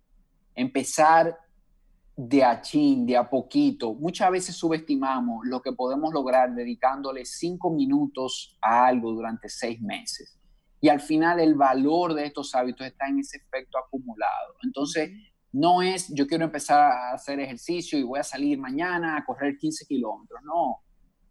empezar 0.55 1.39
de 2.21 2.43
a 2.43 2.61
chin, 2.61 3.07
de 3.07 3.17
a 3.17 3.31
poquito. 3.31 3.95
Muchas 3.95 4.29
veces 4.33 4.57
subestimamos 4.57 5.47
lo 5.47 5.63
que 5.63 5.73
podemos 5.73 6.13
lograr 6.13 6.53
dedicándole 6.53 7.25
cinco 7.25 7.71
minutos 7.71 8.59
a 8.61 8.87
algo 8.87 9.13
durante 9.13 9.49
seis 9.49 9.81
meses. 9.81 10.37
Y 10.81 10.89
al 10.89 10.99
final 10.99 11.39
el 11.39 11.55
valor 11.55 12.15
de 12.15 12.27
estos 12.27 12.53
hábitos 12.57 12.89
está 12.89 13.07
en 13.07 13.21
ese 13.21 13.37
efecto 13.37 13.79
acumulado. 13.79 14.55
Entonces, 14.65 15.11
no 15.53 15.81
es 15.81 16.13
yo 16.13 16.27
quiero 16.27 16.45
empezar 16.45 16.81
a 16.91 17.13
hacer 17.13 17.39
ejercicio 17.39 17.97
y 17.97 18.03
voy 18.03 18.19
a 18.19 18.25
salir 18.25 18.59
mañana 18.59 19.17
a 19.17 19.25
correr 19.25 19.57
15 19.57 19.87
kilómetros. 19.87 20.41
No, 20.43 20.79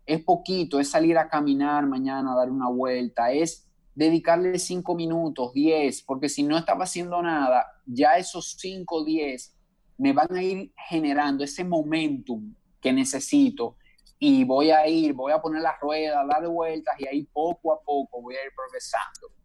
es 0.06 0.24
poquito, 0.24 0.80
es 0.80 0.90
salir 0.90 1.18
a 1.18 1.28
caminar 1.28 1.86
mañana, 1.86 2.32
a 2.32 2.38
dar 2.38 2.50
una 2.50 2.70
vuelta, 2.70 3.30
es 3.34 3.68
dedicarle 3.94 4.58
5 4.58 4.96
minutos, 4.96 5.52
10, 5.52 6.04
porque 6.04 6.30
si 6.30 6.44
no 6.44 6.58
estaba 6.58 6.86
haciendo 6.86 7.22
nada, 7.22 7.66
ya 7.86 8.16
esos 8.16 8.56
5 8.58 8.96
o 8.96 9.04
10 9.04 9.57
me 9.98 10.14
van 10.14 10.36
a 10.36 10.44
ir 10.44 10.72
generando 10.90 11.44
ese 11.44 11.64
momentum 11.64 12.54
que 12.80 12.94
necesito 12.94 13.78
y 14.20 14.44
voy 14.44 14.72
a 14.72 14.88
ir, 14.88 15.14
voy 15.14 15.32
a 15.32 15.42
poner 15.42 15.62
la 15.62 15.78
rueda, 15.80 16.26
dar 16.26 16.48
vueltas 16.48 16.96
y 17.00 17.08
ahí 17.08 17.24
poco 17.32 17.74
a 17.74 17.82
poco 17.82 18.22
voy 18.22 18.36
a 18.36 18.46
ir 18.46 18.52
progresando. 18.56 19.38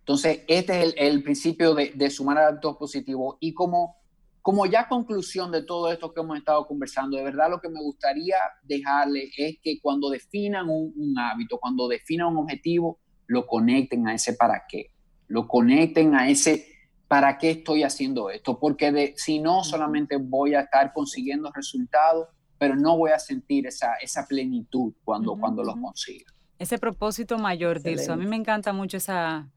Entonces, 0.00 0.42
este 0.48 0.82
es 0.82 0.94
el, 0.98 1.22
principio 1.22 1.74
de, 1.74 2.10
sumar 2.10 2.36
hábitos 2.38 2.76
positivos. 2.76 3.36
Y 3.40 3.54
como, 3.54 3.96
como 4.42 4.66
ya 4.66 4.86
conclusión 4.86 5.50
de 5.50 5.62
todo 5.62 5.90
esto 5.90 6.12
que 6.12 6.20
hemos 6.20 6.36
estado 6.36 6.66
conversando, 6.66 7.16
de 7.16 7.24
verdad 7.24 7.48
lo 7.48 7.58
que 7.58 7.70
me 7.70 7.80
gustaría 7.80 8.36
dejarle 8.62 9.30
es 9.36 9.56
que 9.62 9.80
cuando 9.80 10.10
definan 10.10 10.68
un, 10.68 11.18
hábito, 11.18 11.58
cuando 11.58 11.88
definan 11.88 12.28
un 12.28 12.38
objetivo, 12.38 12.98
lo 13.26 13.46
conecten 13.46 14.06
a 14.06 14.14
ese 14.14 14.34
para 14.34 14.64
qué. 14.68 14.90
Lo 15.26 15.48
conecten 15.48 16.14
a 16.14 16.28
ese 16.28 16.73
para 17.14 17.38
qué 17.38 17.52
estoy 17.52 17.84
haciendo 17.84 18.28
esto. 18.28 18.58
Porque 18.58 18.90
de, 18.90 19.14
si 19.16 19.38
no, 19.38 19.62
solamente 19.62 20.16
voy 20.16 20.56
a 20.56 20.62
estar 20.62 20.92
consiguiendo 20.92 21.48
resultados, 21.52 22.26
pero 22.58 22.74
no 22.74 22.96
voy 22.96 23.12
a 23.12 23.20
sentir 23.20 23.68
esa, 23.68 23.94
esa 24.02 24.26
plenitud 24.26 24.92
cuando, 25.04 25.36
cuando 25.36 25.62
los 25.62 25.76
consiga. 25.76 26.24
Ese 26.58 26.76
propósito 26.76 27.38
mayor, 27.38 27.80
Tirso. 27.80 28.14
A 28.14 28.16
mí 28.16 28.26
me 28.26 28.34
encanta 28.34 28.72
mucho 28.72 28.96
esa, 28.96 29.48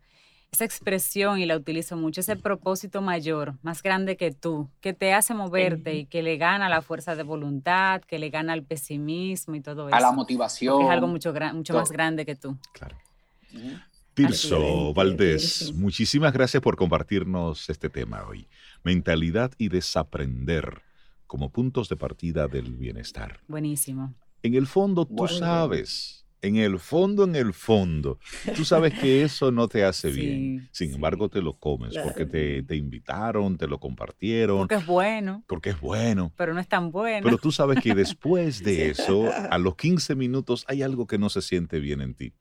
esa 0.52 0.66
expresión 0.66 1.40
y 1.40 1.48
la 1.48 1.58
utilizo 1.58 1.98
mucho, 1.98 2.22
ese 2.22 2.36
propósito 2.36 3.02
mayor, 3.02 3.56
más 3.64 3.82
grande 3.82 4.18
que 4.18 4.32
tú, 4.32 4.70
que 4.80 4.94
te 4.94 5.16
hace 5.16 5.34
moverte 5.34 5.96
y 5.96 6.06
que 6.06 6.22
le 6.22 6.38
gana 6.38 6.70
la 6.70 6.84
fuerza 6.84 7.16
de 7.16 7.24
voluntad, 7.24 8.02
que 8.02 8.20
le 8.20 8.30
gana 8.30 8.54
al 8.54 8.62
pesimismo 8.62 9.56
y 9.56 9.62
todo 9.62 9.88
eso. 9.88 9.96
A 9.96 10.00
la 10.00 10.12
motivación. 10.12 10.84
Es 10.84 10.90
algo 10.92 11.08
mucho, 11.08 11.34
mucho 11.56 11.74
más 11.74 11.92
grande 11.92 12.24
que 12.24 12.36
tú. 12.36 12.56
Claro. 12.74 12.96
Tirso 14.18 14.96
Valdés, 14.96 15.72
muchísimas 15.76 16.34
gracias 16.34 16.64
por 16.64 16.76
compartirnos 16.76 17.70
este 17.70 17.88
tema 17.88 18.26
hoy. 18.28 18.48
Mentalidad 18.84 19.52
y 19.60 19.70
desaprender 19.70 20.82
como 21.28 21.52
puntos 21.52 21.88
de 21.88 21.98
partida 21.98 22.48
del 22.48 22.78
bienestar. 22.78 23.42
Buenísimo. 23.48 24.16
En 24.42 24.56
el 24.56 24.66
fondo, 24.66 25.06
tú 25.06 25.28
sabes 25.28 26.26
en 26.42 26.56
el 26.56 26.80
fondo, 26.80 27.26
en 27.26 27.36
el 27.36 27.54
fondo, 27.54 28.20
tú 28.56 28.64
sabes 28.64 28.98
que 28.98 29.24
eso 29.24 29.52
no 29.52 29.68
te 29.68 29.84
hace 29.84 30.10
bien. 30.12 30.68
Sin 30.72 30.94
embargo, 30.94 31.30
te 31.30 31.42
lo 31.42 31.54
comes 31.54 31.96
porque 32.04 32.26
te, 32.26 32.64
te, 32.64 32.76
invitaron, 32.76 33.58
te 33.58 33.68
lo 33.68 33.80
compartieron. 33.80 34.60
Porque 34.60 34.76
es 34.76 34.86
bueno. 34.86 35.44
Porque 35.48 35.70
es 35.72 35.80
bueno. 35.80 36.34
Pero 36.36 36.54
no 36.54 36.60
es 36.60 36.68
tan 36.68 36.92
bueno. 36.92 37.24
Pero 37.24 37.38
tú 37.38 37.52
sabes 37.52 37.82
que 37.82 37.94
después 37.94 38.64
de 38.64 38.90
eso, 38.90 39.32
a 39.32 39.58
los 39.58 39.76
15 39.76 40.16
minutos, 40.16 40.66
hay 40.68 40.82
algo 40.82 41.06
que 41.06 41.18
no 41.18 41.30
se 41.30 41.42
siente 41.42 41.80
bien 41.80 42.02
en 42.02 42.14
ti. 42.14 42.34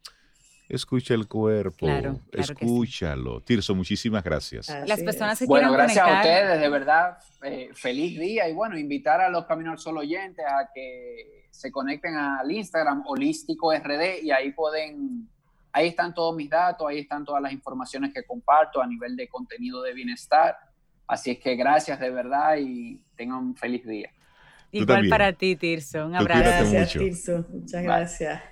Escucha 0.68 1.14
el 1.14 1.28
cuerpo, 1.28 1.86
escúchalo. 2.32 3.40
Tirso, 3.40 3.74
muchísimas 3.74 4.24
gracias. 4.24 4.68
Las 4.86 5.00
personas 5.00 5.38
que 5.38 5.46
Bueno, 5.46 5.72
gracias 5.72 6.04
a 6.04 6.16
ustedes, 6.16 6.60
de 6.60 6.68
verdad, 6.68 7.18
eh, 7.44 7.70
feliz 7.72 8.18
día 8.18 8.48
y 8.48 8.52
bueno, 8.52 8.76
invitar 8.76 9.20
a 9.20 9.30
los 9.30 9.46
Caminos 9.46 9.72
al 9.72 9.78
Sol 9.78 9.98
oyentes 9.98 10.44
a 10.44 10.68
que 10.74 11.46
se 11.50 11.70
conecten 11.70 12.16
al 12.16 12.50
Instagram 12.50 13.04
holístico 13.06 13.72
RD 13.72 14.22
y 14.22 14.32
ahí 14.32 14.52
pueden, 14.52 15.28
ahí 15.72 15.88
están 15.88 16.12
todos 16.12 16.34
mis 16.34 16.50
datos, 16.50 16.86
ahí 16.88 16.98
están 16.98 17.24
todas 17.24 17.40
las 17.40 17.52
informaciones 17.52 18.12
que 18.12 18.24
comparto 18.24 18.82
a 18.82 18.86
nivel 18.88 19.14
de 19.14 19.28
contenido 19.28 19.82
de 19.82 19.94
bienestar. 19.94 20.56
Así 21.06 21.30
es 21.30 21.38
que 21.38 21.54
gracias 21.54 22.00
de 22.00 22.10
verdad 22.10 22.56
y 22.58 23.00
tengan 23.16 23.38
un 23.38 23.56
feliz 23.56 23.86
día. 23.86 24.10
Igual 24.72 25.08
para 25.08 25.32
ti, 25.32 25.54
Tirso. 25.54 26.06
Un 26.06 26.16
abrazo. 26.16 26.40
Gracias, 26.40 26.92
Tirso. 26.92 27.46
Muchas 27.50 27.82
gracias. 27.84 28.42